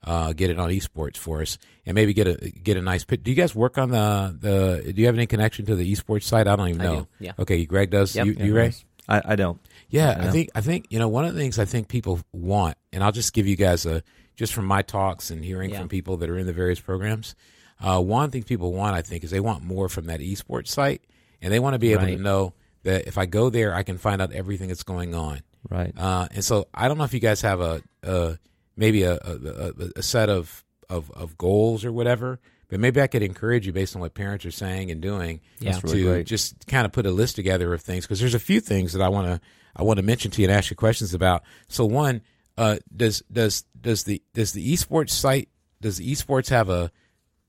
Uh, 0.03 0.31
get 0.31 0.49
it 0.49 0.57
on 0.59 0.69
esports 0.69 1.17
for 1.17 1.41
us, 1.41 1.57
and 1.85 1.95
maybe 1.95 2.13
get 2.13 2.27
a 2.27 2.35
get 2.51 2.77
a 2.77 2.81
nice. 2.81 3.03
Pit. 3.03 3.23
Do 3.23 3.31
you 3.31 3.35
guys 3.35 3.53
work 3.55 3.77
on 3.77 3.89
the 3.89 4.37
the? 4.39 4.93
Do 4.93 5.01
you 5.01 5.07
have 5.07 5.15
any 5.15 5.25
connection 5.25 5.65
to 5.65 5.75
the 5.75 5.91
esports 5.91 6.23
site? 6.23 6.47
I 6.47 6.55
don't 6.55 6.69
even 6.69 6.81
know. 6.81 6.99
do, 7.01 7.07
yeah. 7.19 7.31
Okay, 7.37 7.65
Greg 7.65 7.89
does. 7.89 8.15
Yep. 8.15 8.25
You, 8.27 8.33
you 8.33 8.55
Ray? 8.55 8.73
I, 9.09 9.21
I 9.25 9.35
don't. 9.35 9.59
Yeah, 9.89 10.17
Yeah. 10.21 10.27
I 10.27 10.31
think 10.31 10.49
I 10.55 10.61
think 10.61 10.85
you 10.89 10.99
know 10.99 11.07
one 11.09 11.25
of 11.25 11.33
the 11.33 11.39
things 11.39 11.59
I 11.59 11.65
think 11.65 11.87
people 11.89 12.19
want, 12.31 12.77
and 12.93 13.03
I'll 13.03 13.11
just 13.11 13.33
give 13.33 13.47
you 13.47 13.55
guys 13.55 13.85
a 13.85 14.03
just 14.35 14.53
from 14.53 14.65
my 14.65 14.81
talks 14.81 15.29
and 15.31 15.43
hearing 15.43 15.71
Yeah. 15.71 15.79
from 15.79 15.89
people 15.89 16.17
that 16.17 16.29
are 16.29 16.37
in 16.37 16.45
the 16.45 16.53
various 16.53 16.79
programs. 16.79 17.35
Uh, 17.81 17.99
one 18.01 18.29
thing 18.31 18.43
people 18.43 18.71
want, 18.73 18.95
I 18.95 19.01
think, 19.01 19.23
is 19.23 19.31
they 19.31 19.39
want 19.39 19.63
more 19.63 19.89
from 19.89 20.05
that 20.05 20.19
esports 20.19 20.67
site, 20.69 21.01
and 21.41 21.51
they 21.51 21.59
want 21.59 21.73
to 21.73 21.79
be 21.79 21.91
able 21.93 22.03
Right. 22.03 22.17
to 22.17 22.21
know 22.23 22.53
that 22.83 23.07
if 23.07 23.17
I 23.17 23.25
go 23.25 23.49
there, 23.49 23.73
I 23.73 23.83
can 23.83 23.97
find 23.97 24.21
out 24.21 24.31
everything 24.31 24.67
that's 24.69 24.83
going 24.83 25.13
on. 25.15 25.41
Right. 25.69 25.93
Uh, 25.97 26.27
and 26.33 26.43
so 26.43 26.67
I 26.73 26.87
don't 26.87 26.97
know 26.97 27.03
if 27.03 27.13
you 27.13 27.19
guys 27.19 27.41
have 27.41 27.59
a, 27.59 27.81
a 28.03 28.37
maybe 28.75 29.03
a, 29.03 29.13
a, 29.15 29.73
a, 29.97 30.03
set 30.03 30.29
of, 30.29 30.63
of 30.89 31.11
of 31.11 31.37
goals 31.37 31.83
or 31.83 31.91
whatever, 31.91 32.39
but 32.69 32.79
maybe 32.79 33.01
I 33.01 33.07
could 33.07 33.23
encourage 33.23 33.67
you 33.67 33.73
based 33.73 33.95
on 33.95 34.01
what 34.01 34.13
parents 34.13 34.45
are 34.45 34.51
saying 34.51 34.91
and 34.91 35.01
doing 35.01 35.41
Yeah. 35.59 35.79
Really 35.83 35.99
to 35.99 36.03
great. 36.05 36.27
just 36.27 36.67
kind 36.67 36.85
of 36.85 36.91
put 36.91 37.05
a 37.05 37.11
list 37.11 37.35
together 37.35 37.73
of 37.73 37.81
things 37.81 38.05
because 38.05 38.19
there's 38.19 38.35
a 38.35 38.39
few 38.39 38.59
things 38.59 38.93
that 38.93 39.01
I 39.01 39.09
want 39.09 39.27
to 39.27 39.41
I 39.75 39.83
want 39.83 39.97
to 39.97 40.03
mention 40.03 40.31
to 40.31 40.41
you 40.41 40.47
and 40.47 40.57
ask 40.57 40.69
you 40.69 40.75
questions 40.75 41.13
about. 41.13 41.43
So 41.67 41.85
one, 41.85 42.21
uh, 42.57 42.77
does 42.95 43.21
does 43.31 43.63
does 43.79 44.03
the 44.03 44.21
does 44.33 44.53
the 44.53 44.73
esports 44.73 45.11
site 45.11 45.49
does 45.81 45.97
the 45.97 46.11
esports 46.11 46.49
have 46.49 46.69
a, 46.69 46.91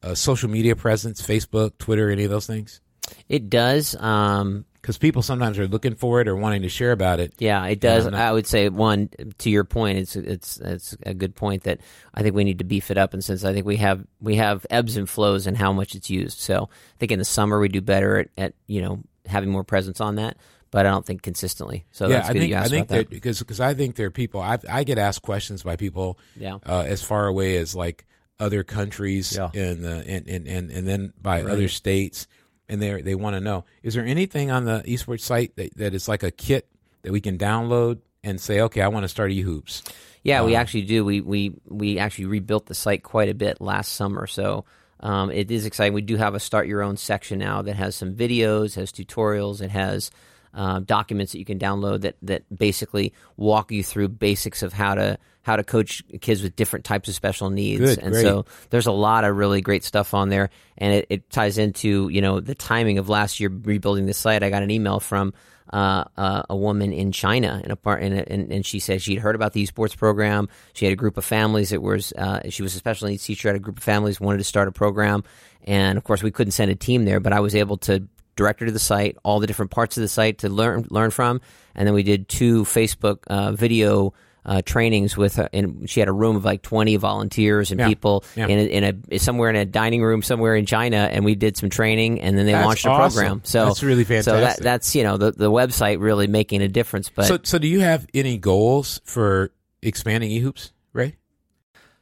a 0.03 0.15
social 0.15 0.51
media 0.51 0.77
presence, 0.77 1.23
Facebook, 1.23 1.79
Twitter, 1.79 2.11
any 2.11 2.25
of 2.25 2.31
those 2.31 2.47
things? 2.47 2.81
It 3.29 3.49
does. 3.49 3.97
Um, 3.97 4.67
Because 4.89 4.97
people 4.97 5.21
sometimes 5.21 5.59
are 5.59 5.69
looking 5.69 5.95
for 5.97 6.23
it 6.23 6.29
or 6.29 6.35
wanting 6.35 6.63
to 6.63 6.71
share 6.71 6.93
about 6.93 7.21
it. 7.21 7.35
Yeah, 7.37 7.63
it 7.67 7.79
does. 7.79 8.07
no. 8.07 8.17
I 8.17 8.33
would 8.33 8.47
say 8.47 8.71
one 8.71 9.11
to 9.37 9.51
your 9.51 9.65
point. 9.65 9.99
It's 9.99 10.17
it's 10.17 10.57
it's 10.61 10.97
a 11.05 11.13
good 11.13 11.35
point 11.35 11.65
that 11.65 11.81
I 12.15 12.23
think 12.23 12.35
we 12.35 12.43
need 12.43 12.57
to 12.61 12.65
beef 12.65 12.91
it 12.91 12.97
up. 12.97 13.13
And 13.13 13.23
since 13.23 13.45
I 13.45 13.53
think 13.53 13.67
we 13.67 13.77
have 13.77 14.07
we 14.19 14.37
have 14.37 14.65
ebbs 14.71 14.97
and 14.97 15.07
flows 15.07 15.47
in 15.47 15.57
how 15.57 15.75
much 15.75 15.95
it's 15.95 16.09
used, 16.09 16.39
so 16.39 16.71
I 16.73 16.97
think 16.99 17.13
in 17.13 17.19
the 17.19 17.27
summer 17.27 17.61
we 17.61 17.69
do 17.69 17.83
better 17.83 18.17
at, 18.17 18.29
at 18.39 18.55
you 18.67 18.81
know 18.81 19.03
having 19.27 19.51
more 19.51 19.63
presence 19.63 20.01
on 20.01 20.15
that. 20.15 20.39
But 20.71 20.87
I 20.87 20.89
don't 20.89 21.05
think 21.05 21.21
consistently. 21.21 21.85
So 21.93 22.09
yeah, 22.09 22.21
that's 22.21 22.31
I 22.31 22.33
think 22.33 22.55
I 22.55 22.69
think 22.69 22.89
that. 22.89 22.97
that 22.97 23.11
because 23.11 23.41
because 23.41 23.61
I 23.61 23.75
think 23.75 23.97
there 23.97 24.07
are 24.07 24.11
people 24.11 24.41
I 24.41 24.57
I 24.71 24.85
get 24.85 24.97
asked 24.97 25.21
questions 25.21 25.63
by 25.63 25.77
people 25.77 26.19
Yeah. 26.35 26.61
uh, 26.65 26.85
as 26.87 27.03
far 27.03 27.27
away 27.27 27.59
as 27.59 27.75
like 27.75 28.07
other 28.41 28.65
countries 28.65 29.37
Yeah. 29.37 29.51
and 29.53 29.85
and, 29.85 30.27
and, 30.27 30.47
and, 30.49 30.71
and 30.71 30.89
then 30.89 31.13
by 31.21 31.43
other 31.43 31.69
states 31.69 32.27
and 32.69 32.81
they 32.83 33.03
they 33.03 33.15
want 33.15 33.35
to 33.35 33.41
know 33.41 33.65
is 33.83 33.95
there 33.95 34.05
anything 34.05 34.51
on 34.51 34.65
the 34.65 34.83
esports 34.87 35.21
site 35.21 35.57
that, 35.57 35.75
that 35.77 35.95
is 35.95 36.09
like 36.09 36.23
a 36.23 36.31
kit 36.31 36.69
that 37.03 37.13
we 37.13 37.21
can 37.21 37.39
download 37.39 38.01
and 38.25 38.41
say, 38.41 38.61
okay, 38.61 38.83
I 38.83 38.89
want 38.89 39.05
to 39.05 39.09
start 39.09 39.31
eHoops. 39.31 39.89
Yeah, 40.23 40.43
we 40.43 40.57
actually 40.57 40.83
do. 40.83 41.05
We 41.05 41.21
we 41.21 41.55
we 41.67 41.99
actually 41.99 42.27
rebuilt 42.27 42.67
the 42.67 42.75
site 42.75 43.03
quite 43.03 43.29
a 43.29 43.35
bit 43.35 43.61
last 43.61 43.93
summer, 43.93 44.27
so 44.27 44.65
um, 45.01 45.31
it 45.31 45.51
is 45.51 45.65
exciting. 45.65 45.95
We 45.95 46.03
do 46.03 46.17
have 46.17 46.35
a 46.35 46.41
start 46.41 46.67
your 46.67 46.83
own 46.83 46.97
section 46.97 47.39
now 47.39 47.63
that 47.63 47.77
has 47.77 47.95
some 47.95 48.15
videos, 48.15 48.75
has 48.75 48.93
tutorials, 48.93 49.63
it 49.63 49.71
has 49.71 50.11
uh, 50.55 50.81
documents 50.81 51.33
that 51.33 51.39
you 51.39 51.45
can 51.45 51.59
download 51.59 52.03
that 52.03 52.17
that 52.23 52.43
basically 52.57 53.13
walk 53.37 53.71
you 53.71 53.83
through 53.83 54.09
basics 54.09 54.63
of 54.63 54.73
how 54.73 54.95
to 54.95 55.19
how 55.43 55.57
to 55.57 55.65
coach 55.65 56.03
kids 56.21 56.43
with 56.43 56.55
different 56.57 56.85
types 56.85 57.09
of 57.09 57.15
special 57.15 57.49
needs. 57.49 57.81
Good, 57.81 57.99
and 58.01 58.13
great. 58.13 58.23
so 58.23 58.45
there's 58.69 58.87
a 58.87 58.93
lot 58.93 59.25
of 59.25 59.35
really 59.37 59.63
great 59.63 59.83
stuff 59.83 60.13
on 60.13 60.29
there, 60.29 60.51
and 60.77 60.93
it, 60.93 61.07
it 61.09 61.31
ties 61.31 61.57
into 61.57 62.09
you 62.11 62.21
know 62.21 62.41
the 62.41 62.55
timing 62.55 62.99
of 62.99 63.09
last 63.09 63.41
year 63.41 63.49
rebuilding 63.49 64.07
the 64.07 64.15
site. 64.15 64.43
I 64.43 64.51
got 64.51 64.63
an 64.63 64.71
email 64.71 65.01
from 65.01 65.33
uh, 65.73 66.05
uh, 66.17 66.43
a 66.51 66.57
woman 66.57 66.93
in 66.93 67.13
China 67.13 67.61
in 67.65 67.71
a 67.71 67.77
part, 67.77 68.03
and, 68.03 68.15
and, 68.15 68.53
and 68.53 68.67
she 68.67 68.79
said 68.79 69.03
she'd 69.03 69.19
heard 69.19 69.35
about 69.35 69.53
the 69.53 69.67
esports 69.67 69.97
program. 69.97 70.49
She 70.73 70.85
had 70.85 70.93
a 70.93 70.97
group 70.97 71.17
of 71.17 71.25
families 71.25 71.71
that 71.71 71.83
was 71.83 72.13
uh, 72.13 72.41
she 72.51 72.63
was 72.63 72.75
a 72.75 72.79
special 72.79 73.09
needs 73.09 73.25
teacher. 73.25 73.49
Had 73.49 73.57
a 73.57 73.61
group 73.61 73.79
of 73.79 73.85
families 73.85 74.21
wanted 74.21 74.39
to 74.39 74.45
start 74.45 74.69
a 74.69 74.73
program, 74.73 75.25
and 75.65 75.99
of 75.99 76.05
course 76.05 76.23
we 76.23 76.31
couldn't 76.31 76.53
send 76.53 76.71
a 76.71 76.75
team 76.75 77.05
there, 77.05 77.21
but 77.21 77.33
I 77.33 77.41
was 77.41 77.55
able 77.55 77.79
to 77.79 78.07
direct 78.39 78.61
her 78.61 78.67
to 78.67 78.73
the 78.73 78.79
site, 78.79 79.19
all 79.23 79.41
the 79.41 79.47
different 79.47 79.71
parts 79.71 79.99
of 79.99 80.01
the 80.01 80.09
site 80.09 80.39
to 80.39 80.49
learn 80.49 80.87
learn 80.89 81.11
from, 81.11 81.43
and 81.75 81.87
then 81.87 81.93
we 81.95 82.03
did 82.03 82.27
two 82.29 82.65
Facebook 82.65 83.19
uh, 83.27 83.53
video. 83.53 84.15
Uh, 84.47 84.63
trainings 84.65 85.15
with 85.15 85.37
her, 85.37 85.47
and 85.53 85.91
she 85.91 86.01
had 86.01 86.09
a 86.09 86.13
room 86.13 86.35
of 86.35 86.43
like 86.43 86.63
twenty 86.63 86.97
volunteers 86.97 87.71
and 87.71 87.81
Yeah, 87.81 87.89
people 87.89 88.25
yeah. 88.35 88.47
in, 88.47 88.59
a, 88.59 88.63
in 88.63 89.03
a 89.11 89.19
somewhere 89.19 89.51
in 89.51 89.57
a 89.57 89.67
dining 89.67 90.03
room 90.03 90.23
somewhere 90.23 90.57
in 90.57 90.65
China, 90.65 90.97
and 91.13 91.23
we 91.23 91.35
did 91.35 91.59
some 91.59 91.69
training, 91.69 92.23
and 92.23 92.39
then 92.39 92.47
they 92.47 92.53
That's 92.53 92.65
launched 92.65 92.87
a 92.87 92.89
awesome. 92.89 93.19
program. 93.19 93.41
So 93.45 93.67
That's 93.67 93.83
really 93.83 94.05
fantastic. 94.05 94.33
So 94.33 94.41
that, 94.41 94.59
that's 94.63 94.95
you 94.95 95.03
know 95.03 95.19
the 95.19 95.33
the 95.33 95.51
website 95.51 96.01
really 96.01 96.29
making 96.29 96.63
a 96.63 96.69
difference. 96.69 97.11
But 97.11 97.27
so, 97.27 97.39
so 97.43 97.59
do 97.59 97.69
you 97.69 97.81
have 97.81 98.07
any 98.15 98.39
goals 98.39 99.03
for 99.05 99.51
expanding 99.83 100.31
eHoops, 100.31 100.71
Ray? 100.95 101.17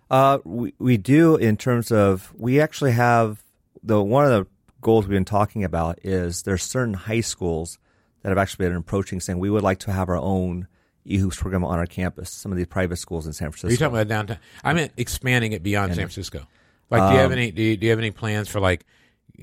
Uh, 0.09 0.39
we 0.45 0.73
we 0.79 0.99
do 0.99 1.35
in 1.35 1.57
terms 1.57 1.91
of 1.91 2.33
we 2.37 2.61
actually 2.61 2.93
have 2.93 3.43
the 3.83 4.01
one 4.01 4.25
of 4.25 4.31
the 4.31 4.47
goals 4.87 5.05
we've 5.07 5.17
been 5.17 5.25
talking 5.25 5.65
about 5.65 5.99
is 6.05 6.43
there's 6.45 6.63
certain 6.63 6.95
high 6.95 7.21
schools 7.21 7.79
that 8.23 8.29
have 8.31 8.39
actually 8.39 8.67
been 8.69 8.77
approaching 8.77 9.19
saying 9.21 9.39
we 9.39 9.51
would 9.51 9.63
like 9.63 9.81
to 9.81 9.93
have 9.93 10.09
our 10.09 10.17
own 10.17 10.69
eHoops 11.07 11.37
program 11.37 11.65
on 11.65 11.79
our 11.79 11.87
campus. 11.87 12.31
Some 12.31 12.53
of 12.53 12.57
these 12.59 12.67
private 12.69 12.97
schools 12.97 13.27
in 13.27 13.33
San 13.33 13.51
Francisco. 13.51 13.69
Are 13.69 13.71
you 13.73 13.77
talking 13.79 13.97
about 13.97 14.09
downtown? 14.09 14.39
I 14.65 14.73
meant 14.75 14.93
expanding 14.97 15.53
it 15.53 15.63
beyond 15.63 15.91
San 15.95 16.05
Francisco. 16.07 16.47
Like, 16.91 17.03
do 17.11 17.15
you 17.15 17.21
have 17.21 17.33
Um, 17.33 17.39
any? 17.39 17.51
Do 17.51 17.63
you, 17.63 17.77
do 17.77 17.87
you 17.87 17.91
have 17.91 17.99
any 17.99 18.13
plans 18.13 18.49
for 18.49 18.61
like 18.61 18.85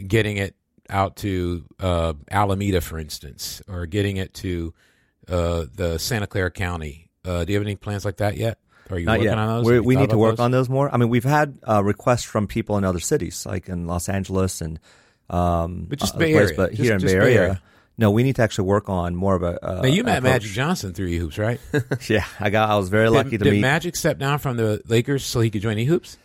getting 0.07 0.37
it 0.37 0.55
out 0.89 1.17
to 1.17 1.65
uh, 1.79 2.13
Alameda, 2.31 2.81
for 2.81 2.97
instance, 2.97 3.61
or 3.67 3.85
getting 3.85 4.17
it 4.17 4.33
to 4.35 4.73
uh, 5.27 5.65
the 5.75 5.97
Santa 5.99 6.27
Clara 6.27 6.51
County? 6.51 7.09
Uh, 7.25 7.43
do 7.45 7.51
you 7.53 7.59
have 7.59 7.65
any 7.67 7.75
plans 7.75 8.03
like 8.05 8.17
that 8.17 8.37
yet? 8.37 8.57
Are 8.89 8.99
you 8.99 9.05
Not 9.05 9.13
working 9.19 9.25
yet. 9.25 9.37
on 9.37 9.47
those? 9.47 9.65
We're- 9.65 9.75
Have 9.77 9.83
you 9.83 9.87
we 9.87 9.95
need 9.95 10.09
to 10.09 10.17
work 10.17 10.37
those? 10.37 10.43
on 10.43 10.51
those 10.51 10.69
more. 10.69 10.93
I 10.93 10.97
mean, 10.97 11.09
we've 11.09 11.23
had 11.23 11.59
uh, 11.67 11.81
requests 11.83 12.23
from 12.23 12.47
people 12.47 12.77
in 12.77 12.83
other 12.83 12.99
cities, 12.99 13.45
like 13.45 13.67
in 13.69 13.87
Los 13.87 14.07
Angeles 14.09 14.59
and 14.61 14.79
um, 15.33 15.85
But 15.89 15.99
just 15.99 16.15
other 16.15 16.25
Bay 16.25 16.33
places, 16.33 16.51
Area. 16.51 16.57
But 16.57 16.69
Just- 16.71 16.81
here 16.83 16.93
in 16.93 16.99
just 16.99 17.13
Bay 17.13 17.19
Bay 17.19 17.25
Area, 17.25 17.41
Area. 17.41 17.61
no, 17.97 18.11
we 18.11 18.23
need 18.23 18.35
to 18.37 18.41
actually 18.43 18.67
work 18.67 18.89
on 18.89 19.15
more 19.15 19.35
of 19.35 19.43
a. 19.43 19.65
Uh, 19.65 19.81
Now 19.81 19.87
you 19.87 20.03
met 20.03 20.19
approach. 20.19 20.31
Magic 20.33 20.51
Johnson 20.51 20.93
through 20.93 21.17
Hoops, 21.17 21.37
right? 21.37 21.59
Yeah, 22.09 22.25
I 22.39 22.49
got. 22.49 22.69
I 22.69 22.75
was 22.75 22.89
very 22.89 23.09
lucky 23.09 23.31
did, 23.31 23.39
to 23.39 23.43
did 23.45 23.53
meet. 23.53 23.61
Magic 23.61 23.95
step 23.95 24.17
down 24.19 24.39
from 24.39 24.57
the 24.57 24.81
Lakers 24.87 25.23
so 25.25 25.39
he 25.41 25.49
could 25.49 25.61
join 25.61 25.77
eHoops? 25.77 26.17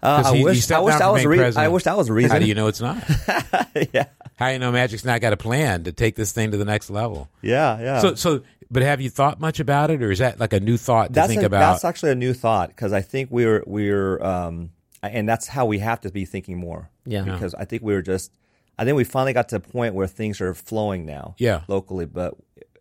Uh, 0.00 0.22
'Cause 0.22 0.26
I 0.26 0.32
he- 0.32 0.38
he 0.38 0.44
wish. 0.44 0.70
I 0.70 0.78
wish 0.80 0.92
down 0.94 0.98
that 1.00 1.12
was 1.12 1.24
a 1.24 1.28
being 1.28 1.40
reason. 1.40 1.60
I 1.62 1.68
wish 1.68 1.82
that 1.84 1.96
was 1.96 2.08
a 2.08 2.12
reason. 2.12 2.30
How 2.30 2.38
do 2.38 2.46
you 2.46 2.54
know 2.54 2.68
it's 2.68 2.80
not? 2.80 3.02
yeah, 3.92 4.04
How 4.36 4.46
do 4.48 4.52
you 4.52 4.58
know 4.60 4.70
Magic's 4.72 5.04
not 5.04 5.20
got 5.20 5.32
a 5.32 5.36
plan 5.36 5.84
to 5.84 5.92
take 5.92 6.14
this 6.14 6.30
thing 6.32 6.52
to 6.52 6.56
the 6.56 6.64
next 6.64 6.88
level? 6.90 7.28
yeah, 7.42 7.80
yeah. 7.80 8.00
So, 8.00 8.14
so, 8.14 8.42
but 8.70 8.82
have 8.84 9.00
you 9.00 9.10
thought 9.10 9.40
much 9.40 9.58
about 9.60 9.90
it, 9.90 10.00
or 10.02 10.12
is 10.12 10.20
that 10.20 10.38
like 10.38 10.52
a 10.52 10.60
new 10.60 10.76
thought 10.76 11.08
to 11.08 11.12
that's 11.14 11.28
think 11.28 11.42
a- 11.42 11.46
about? 11.46 11.72
That's 11.72 11.84
actually 11.84 12.12
a 12.12 12.16
new 12.16 12.32
thought 12.32 12.68
because 12.68 12.92
I 12.92 13.00
think 13.00 13.30
we're 13.32 13.64
we're 13.66 14.22
um, 14.22 14.70
and 15.02 15.28
that's 15.28 15.48
how 15.48 15.66
we 15.66 15.80
have 15.80 16.00
to 16.02 16.10
be 16.12 16.24
thinking 16.26 16.58
more. 16.58 16.90
Yeah. 17.04 17.24
Yeah. 17.24 17.32
Because 17.32 17.54
I 17.54 17.64
think 17.64 17.82
we 17.82 17.92
were 17.94 18.02
just. 18.02 18.30
I 18.78 18.84
think 18.84 18.96
we 18.96 19.04
finally 19.04 19.32
got 19.32 19.48
to 19.50 19.56
a 19.56 19.60
point 19.60 19.94
where 19.94 20.06
things 20.06 20.40
are 20.40 20.54
flowing 20.54 21.04
now. 21.04 21.34
Yeah. 21.38 21.62
Locally, 21.68 22.06
but 22.06 22.34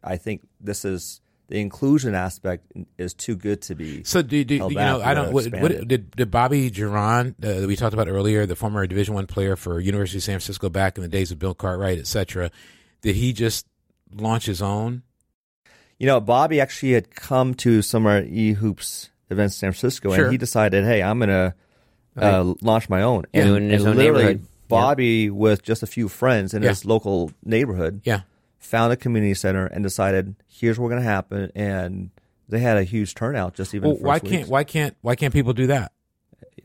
I 0.04 0.18
think 0.18 0.48
this 0.62 0.86
is 0.86 1.22
the 1.48 1.60
inclusion 1.60 2.14
aspect 2.14 2.72
is 2.98 3.14
too 3.14 3.36
good 3.36 3.62
to 3.64 3.76
be. 3.76 4.04
So 4.04 4.22
do, 4.22 4.44
do 4.44 4.58
held 4.58 4.74
you 4.74 4.78
know? 4.78 5.02
I 5.02 5.14
don't. 5.14 5.32
What, 5.32 5.48
what 5.54 5.88
did 5.88 6.12
did 6.12 6.30
Bobby 6.30 6.70
Giron 6.70 7.36
uh, 7.44 7.62
that 7.62 7.68
we 7.68 7.76
talked 7.76 7.94
about 7.94 8.08
earlier, 8.08 8.46
the 8.46 8.56
former 8.56 8.86
Division 8.86 9.16
One 9.16 9.28
player 9.28 9.56
for 9.56 9.80
University 9.80 10.20
of 10.20 10.24
San 10.24 10.34
Francisco 10.34 10.70
back 10.70 10.98
in 10.98 11.04
the 11.04 11.10
days 11.10 11.32
of 11.32 11.40
Bill 11.40 11.54
Cartwright, 11.54 12.00
et 12.00 12.08
cetera? 12.08 12.52
Did 13.02 13.16
he 13.16 13.34
just 13.34 13.66
launch 14.14 14.46
his 14.46 14.62
own? 14.62 15.04
You 16.00 16.06
know, 16.06 16.20
Bobby 16.20 16.60
actually 16.62 16.94
had 16.94 17.16
come 17.16 17.56
to 17.56 17.82
some 17.82 18.06
of 18.06 18.12
our 18.12 18.22
e 18.22 18.54
hoops 18.54 19.10
events 19.30 19.56
in 19.56 19.60
San 19.60 19.72
Francisco, 19.72 20.14
Sure. 20.14 20.26
and 20.26 20.32
he 20.32 20.38
decided, 20.38 20.84
"Hey, 20.84 21.02
I'm 21.02 21.20
going 21.20 21.30
to 21.30 21.54
uh, 22.18 22.54
launch 22.62 22.90
my 22.90 23.02
own." 23.02 23.26
Yeah. 23.34 23.46
And, 23.46 23.72
his 23.72 23.84
and 23.84 23.92
own 23.92 23.98
literally, 23.98 24.42
Bobby, 24.68 25.30
with 25.30 25.64
just 25.64 25.84
a 25.84 25.88
few 25.88 26.08
friends 26.08 26.54
in 26.54 26.64
Yeah. 26.64 26.70
his 26.70 26.86
local 26.86 27.32
neighborhood, 27.44 28.02
Yeah. 28.04 28.22
found 28.60 28.92
a 28.94 28.98
community 28.98 29.34
center 29.34 29.66
and 29.66 29.84
decided, 29.84 30.36
"Here's 30.48 30.78
what's 30.80 30.90
going 30.92 31.02
to 31.02 31.08
happen." 31.08 31.52
And 31.56 32.10
they 32.50 32.60
had 32.60 32.78
a 32.78 32.84
huge 32.84 33.16
turnout. 33.16 33.54
Just 33.56 33.74
even 33.76 33.90
Well, 33.90 33.98
why 34.00 34.20
can't 34.20 34.48
why 34.48 34.64
can't 34.64 34.96
why 35.02 35.16
can't 35.16 35.34
people 35.34 35.54
do 35.54 35.68
that? 35.68 35.92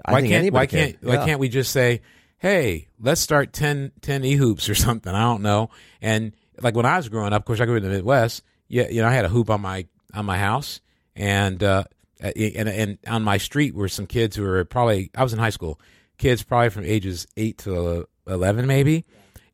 I 0.04 0.12
why 0.12 0.22
can't 0.22 0.52
why 0.52 0.66
can. 0.66 0.78
can't 0.78 0.96
why 1.02 1.14
Yeah. 1.14 1.24
can't 1.26 1.40
we 1.40 1.48
just 1.48 1.70
say, 1.72 2.00
hey, 2.38 2.88
let's 3.00 3.20
start 3.20 3.52
10, 3.52 3.92
10 4.00 4.24
e 4.24 4.34
hoops 4.34 4.68
or 4.68 4.74
something? 4.86 5.14
I 5.14 5.20
don't 5.22 5.42
know. 5.42 5.70
And 6.00 6.32
like 6.60 6.74
when 6.74 6.86
I 6.86 6.96
was 6.96 7.08
growing 7.08 7.32
up, 7.32 7.42
of 7.42 7.46
course, 7.46 7.60
I 7.60 7.66
grew 7.66 7.76
up 7.76 7.82
in 7.82 7.88
the 7.88 7.94
Midwest. 7.96 8.42
Yeah, 8.68 8.88
you 8.88 9.00
know, 9.02 9.08
I 9.08 9.12
had 9.12 9.24
a 9.24 9.28
hoop 9.28 9.50
on 9.50 9.60
my 9.60 9.86
on 10.14 10.24
my 10.26 10.38
house, 10.38 10.80
and 11.14 11.62
uh, 11.62 11.84
and 12.20 12.68
and 12.68 12.98
on 13.06 13.22
my 13.22 13.38
street 13.38 13.74
were 13.74 13.88
some 13.88 14.06
kids 14.06 14.34
who 14.36 14.42
were 14.42 14.64
probably 14.64 15.10
I 15.14 15.22
was 15.22 15.32
in 15.32 15.38
high 15.38 15.50
school, 15.50 15.78
kids 16.22 16.42
probably 16.42 16.70
from 16.70 16.84
ages 16.84 17.26
eight 17.36 17.58
to 17.58 18.06
eleven 18.26 18.66
maybe. 18.66 19.04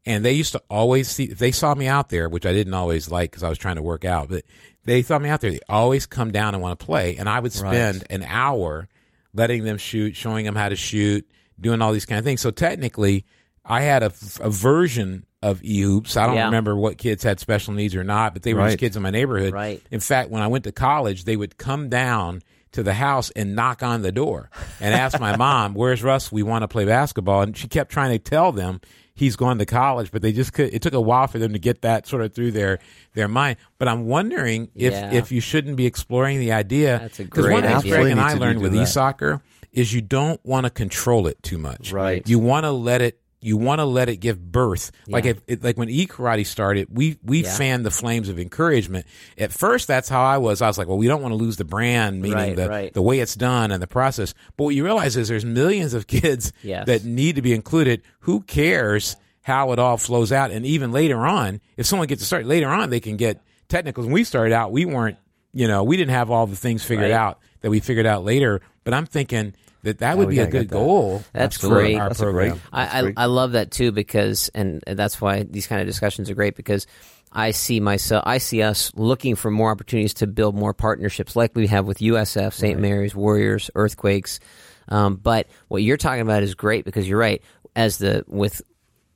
And 0.06 0.24
they 0.24 0.32
used 0.32 0.52
to 0.52 0.62
always 0.70 1.08
see 1.08 1.24
if 1.24 1.38
they 1.38 1.50
saw 1.52 1.74
me 1.74 1.86
out 1.86 2.08
there, 2.08 2.28
which 2.30 2.46
I 2.46 2.52
didn't 2.52 2.72
always 2.72 3.10
like 3.10 3.30
because 3.30 3.42
I 3.42 3.48
was 3.50 3.58
trying 3.58 3.76
to 3.76 3.82
work 3.82 4.04
out. 4.06 4.28
But 4.30 4.44
they 4.84 5.02
saw 5.02 5.18
me 5.18 5.28
out 5.28 5.40
there. 5.42 5.50
They 5.50 5.60
always 5.68 6.06
come 6.06 6.30
down 6.30 6.54
and 6.54 6.62
want 6.62 6.78
to 6.78 6.86
play, 6.86 7.16
and 7.16 7.28
I 7.28 7.40
would 7.40 7.52
spend 7.52 8.04
an 8.08 8.22
hour 8.22 8.88
letting 9.34 9.64
them 9.64 9.76
shoot, 9.76 10.16
showing 10.16 10.46
them 10.46 10.54
how 10.54 10.68
to 10.70 10.76
shoot, 10.76 11.28
doing 11.60 11.82
all 11.82 11.92
these 11.92 12.06
kind 12.06 12.18
of 12.18 12.24
things. 12.24 12.40
So 12.40 12.50
technically, 12.50 13.26
I 13.66 13.82
had 13.82 14.02
a, 14.02 14.12
a 14.40 14.48
version 14.48 15.26
of 15.42 15.62
e 15.62 15.80
hoops. 15.82 16.16
I 16.16 16.26
don't 16.26 16.36
Yeah. 16.36 16.46
remember 16.46 16.74
what 16.74 16.96
kids 16.96 17.22
had 17.22 17.38
special 17.38 17.74
needs 17.74 17.94
or 17.94 18.02
not, 18.04 18.32
but 18.32 18.42
they 18.44 18.54
were 18.54 18.64
just 18.66 18.78
kids 18.78 18.96
in 18.96 19.02
my 19.02 19.10
neighborhood. 19.10 19.52
Right. 19.52 19.82
In 19.90 20.00
fact, 20.00 20.30
when 20.30 20.40
I 20.42 20.46
went 20.46 20.64
to 20.64 20.72
college, 20.72 21.24
they 21.24 21.36
would 21.36 21.58
come 21.58 21.90
down 21.90 22.40
to 22.72 22.82
the 22.82 22.94
house 22.94 23.30
and 23.30 23.54
knock 23.54 23.82
on 23.82 24.02
the 24.02 24.12
door 24.12 24.50
and 24.80 24.94
ask 24.94 25.18
my 25.20 25.36
mom, 25.44 25.74
"Where's 25.74 26.02
Russ? 26.02 26.30
We 26.32 26.42
want 26.42 26.62
to 26.62 26.68
play 26.68 26.84
basketball." 26.84 27.42
And 27.42 27.56
she 27.56 27.68
kept 27.68 27.90
trying 27.90 28.10
to 28.12 28.18
tell 28.18 28.52
them 28.52 28.80
he's 29.14 29.34
going 29.36 29.58
to 29.58 29.66
college, 29.66 30.10
but 30.12 30.22
they 30.22 30.32
just 30.32 30.52
could. 30.52 30.72
It 30.72 30.80
took 30.82 30.92
a 30.94 31.00
while 31.00 31.26
for 31.26 31.38
them 31.38 31.52
to 31.52 31.58
get 31.58 31.82
that 31.82 32.06
sort 32.06 32.22
of 32.22 32.34
through 32.34 32.52
their 32.52 32.78
their 33.14 33.28
mind. 33.28 33.56
But 33.78 33.88
I'm 33.88 34.06
wondering 34.06 34.70
if 34.74 34.92
Yeah. 34.92 35.12
if 35.12 35.32
you 35.32 35.40
shouldn't 35.40 35.76
be 35.76 35.86
exploring 35.86 36.38
the 36.40 36.52
idea. 36.52 36.98
That's 37.00 37.20
a 37.20 37.24
because 37.24 37.44
great 37.44 37.54
one 37.54 37.62
thing 37.64 37.74
idea. 37.74 37.92
Greg 37.96 38.12
and 38.12 38.20
I 38.20 38.34
learned 38.34 38.60
with 38.60 38.72
that. 38.72 38.82
e-soccer 38.82 39.42
is 39.72 39.92
you 39.92 40.00
don't 40.00 40.40
want 40.44 40.64
to 40.64 40.70
control 40.70 41.26
it 41.26 41.42
too 41.42 41.58
much. 41.58 41.92
Right. 41.92 42.26
You 42.28 42.38
want 42.38 42.64
to 42.64 42.70
let 42.70 43.02
it. 43.02 43.20
You 43.40 43.56
want 43.56 43.78
to 43.78 43.84
let 43.84 44.08
it 44.08 44.16
give 44.16 44.40
birth. 44.50 44.90
Like 45.06 45.24
if 45.24 45.40
it, 45.46 45.62
like 45.62 45.76
when 45.78 45.88
e 45.88 46.06
karate 46.06 46.44
started, 46.44 46.88
we 46.90 47.18
we 47.22 47.44
Yeah. 47.44 47.56
fanned 47.56 47.86
the 47.86 47.90
flames 47.90 48.28
of 48.28 48.38
encouragement. 48.38 49.06
At 49.38 49.52
first, 49.52 49.86
that's 49.86 50.08
how 50.08 50.22
I 50.24 50.38
was. 50.38 50.60
I 50.60 50.66
was 50.66 50.76
like, 50.76 50.88
well, 50.88 50.98
we 50.98 51.06
don't 51.06 51.22
want 51.22 51.32
to 51.32 51.36
lose 51.36 51.56
the 51.56 51.64
brand, 51.64 52.20
meaning 52.20 52.36
Right, 52.36 52.56
the 52.56 52.68
right. 52.68 52.92
the 52.92 53.02
way 53.02 53.20
it's 53.20 53.36
done 53.36 53.70
and 53.70 53.80
the 53.82 53.86
process. 53.86 54.34
But 54.56 54.64
what 54.64 54.74
you 54.74 54.84
realize 54.84 55.16
is 55.16 55.28
there's 55.28 55.44
millions 55.44 55.94
of 55.94 56.06
kids 56.08 56.52
Yes. 56.62 56.86
that 56.86 57.04
need 57.04 57.36
to 57.36 57.42
be 57.42 57.52
included. 57.54 58.02
Who 58.20 58.40
cares 58.40 59.16
how 59.42 59.70
it 59.72 59.78
all 59.78 59.96
flows 59.98 60.32
out? 60.32 60.50
And 60.50 60.66
even 60.66 60.90
later 60.90 61.24
on, 61.24 61.60
if 61.76 61.86
someone 61.86 62.08
gets 62.08 62.22
to 62.22 62.26
start 62.26 62.44
later 62.44 62.68
on, 62.68 62.90
they 62.90 63.00
can 63.00 63.16
get 63.16 63.40
technical. 63.68 64.02
When 64.02 64.12
we 64.12 64.24
started 64.24 64.52
out, 64.52 64.72
we 64.72 64.84
weren't. 64.84 65.16
You 65.54 65.66
know, 65.68 65.82
we 65.84 65.96
didn't 65.96 66.10
have 66.10 66.30
all 66.30 66.46
the 66.46 66.56
things 66.56 66.84
figured 66.84 67.10
Right. 67.10 67.16
out 67.16 67.38
that 67.62 67.70
we 67.70 67.80
figured 67.80 68.04
out 68.04 68.24
later. 68.24 68.60
But 68.84 68.94
I'm 68.94 69.06
thinking 69.06 69.54
that 69.82 69.98
that 69.98 70.18
would 70.18 70.28
we 70.28 70.34
be 70.34 70.40
a 70.40 70.46
good 70.46 70.68
that. 70.68 70.72
goal. 70.74 71.22
That's 71.32 71.58
for 71.58 71.68
great. 71.68 71.96
Our 71.96 72.08
That's 72.08 72.20
a 72.20 72.24
program. 72.24 72.50
great- 72.50 72.60
I, 72.72 73.00
I. 73.08 73.12
I 73.16 73.24
love 73.26 73.52
that 73.52 73.70
too 73.70 73.92
because 73.92 74.48
and 74.54 74.82
that's 74.86 75.20
why 75.20 75.44
these 75.44 75.66
kind 75.66 75.80
of 75.80 75.86
discussions 75.86 76.30
are 76.30 76.34
great 76.34 76.56
because 76.56 76.86
I 77.32 77.50
see 77.52 77.78
myself 77.80 78.24
I 78.26 78.38
see 78.38 78.62
us 78.62 78.90
looking 78.94 79.36
for 79.36 79.50
more 79.50 79.70
opportunities 79.70 80.14
to 80.14 80.26
build 80.26 80.54
more 80.56 80.74
partnerships 80.74 81.36
like 81.36 81.54
we 81.54 81.66
have 81.68 81.86
with 81.86 81.98
USF, 81.98 82.54
St. 82.54 82.80
Mary's, 82.80 83.14
Warriors, 83.14 83.70
Earthquakes. 83.74 84.40
Um, 84.88 85.16
but 85.16 85.46
what 85.68 85.82
you're 85.82 85.98
talking 85.98 86.22
about 86.22 86.42
is 86.42 86.54
great 86.54 86.84
because 86.84 87.08
you're 87.08 87.18
right. 87.18 87.42
As 87.76 87.98
the 87.98 88.24
with 88.26 88.62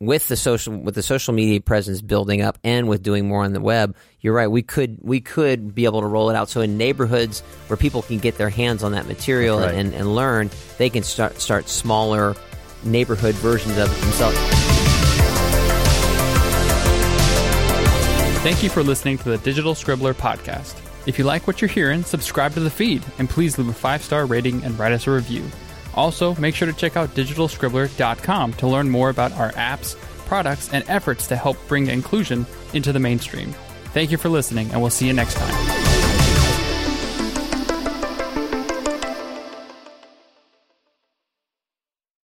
with 0.04 0.26
the 0.28 0.36
social 0.36 0.76
with 0.76 0.94
the 0.96 1.02
social 1.02 1.32
media 1.32 1.60
presence 1.60 2.02
building 2.02 2.42
up 2.42 2.58
and 2.64 2.88
with 2.88 3.02
doing 3.02 3.28
more 3.28 3.44
on 3.44 3.52
the 3.52 3.60
web, 3.60 3.94
you're 4.20 4.34
right. 4.34 4.48
We 4.48 4.62
could 4.62 4.98
we 5.00 5.20
could 5.20 5.74
be 5.74 5.84
able 5.84 6.00
to 6.00 6.06
roll 6.06 6.28
it 6.28 6.34
out 6.36 6.48
so 6.48 6.60
in 6.60 6.76
neighborhoods 6.76 7.40
where 7.68 7.76
people 7.76 8.02
can 8.02 8.18
get 8.18 8.36
their 8.36 8.50
hands 8.50 8.82
on 8.82 8.92
that 8.92 9.06
material 9.06 9.60
Right. 9.60 9.74
and, 9.74 9.94
and 9.94 10.14
learn, 10.14 10.50
they 10.78 10.90
can 10.90 11.02
start 11.04 11.40
start 11.40 11.68
smaller 11.68 12.34
neighborhood 12.84 13.34
versions 13.36 13.78
of 13.78 13.90
it 13.90 14.00
themselves. 14.02 14.36
Thank 18.42 18.64
you 18.64 18.70
for 18.70 18.82
listening 18.82 19.18
to 19.18 19.28
the 19.28 19.38
Digital 19.38 19.72
Scribbler 19.74 20.14
podcast. 20.14 20.74
If 21.06 21.16
you 21.16 21.24
like 21.24 21.46
what 21.46 21.60
you're 21.60 21.68
hearing, 21.68 22.02
subscribe 22.02 22.54
to 22.54 22.60
the 22.60 22.70
feed 22.70 23.04
and 23.18 23.30
please 23.30 23.56
leave 23.56 23.68
a 23.68 23.72
five 23.72 24.02
star 24.02 24.26
rating 24.26 24.64
and 24.64 24.76
write 24.78 24.92
us 24.92 25.06
a 25.06 25.12
review. 25.12 25.44
Also, 25.94 26.34
make 26.36 26.54
sure 26.54 26.70
to 26.70 26.76
check 26.76 26.96
out 26.96 27.14
digitalscribbler.com 27.14 28.52
to 28.54 28.66
learn 28.66 28.88
more 28.88 29.10
about 29.10 29.32
our 29.32 29.52
apps, 29.52 29.96
products, 30.26 30.72
and 30.72 30.84
efforts 30.88 31.26
to 31.28 31.36
help 31.36 31.56
bring 31.68 31.88
inclusion 31.88 32.46
into 32.72 32.92
the 32.92 33.00
mainstream. 33.00 33.52
Thank 33.92 34.10
you 34.10 34.16
for 34.16 34.28
listening, 34.28 34.70
and 34.70 34.80
we'll 34.80 34.90
see 34.90 35.06
you 35.06 35.12
next 35.12 35.34
time. 35.34 35.81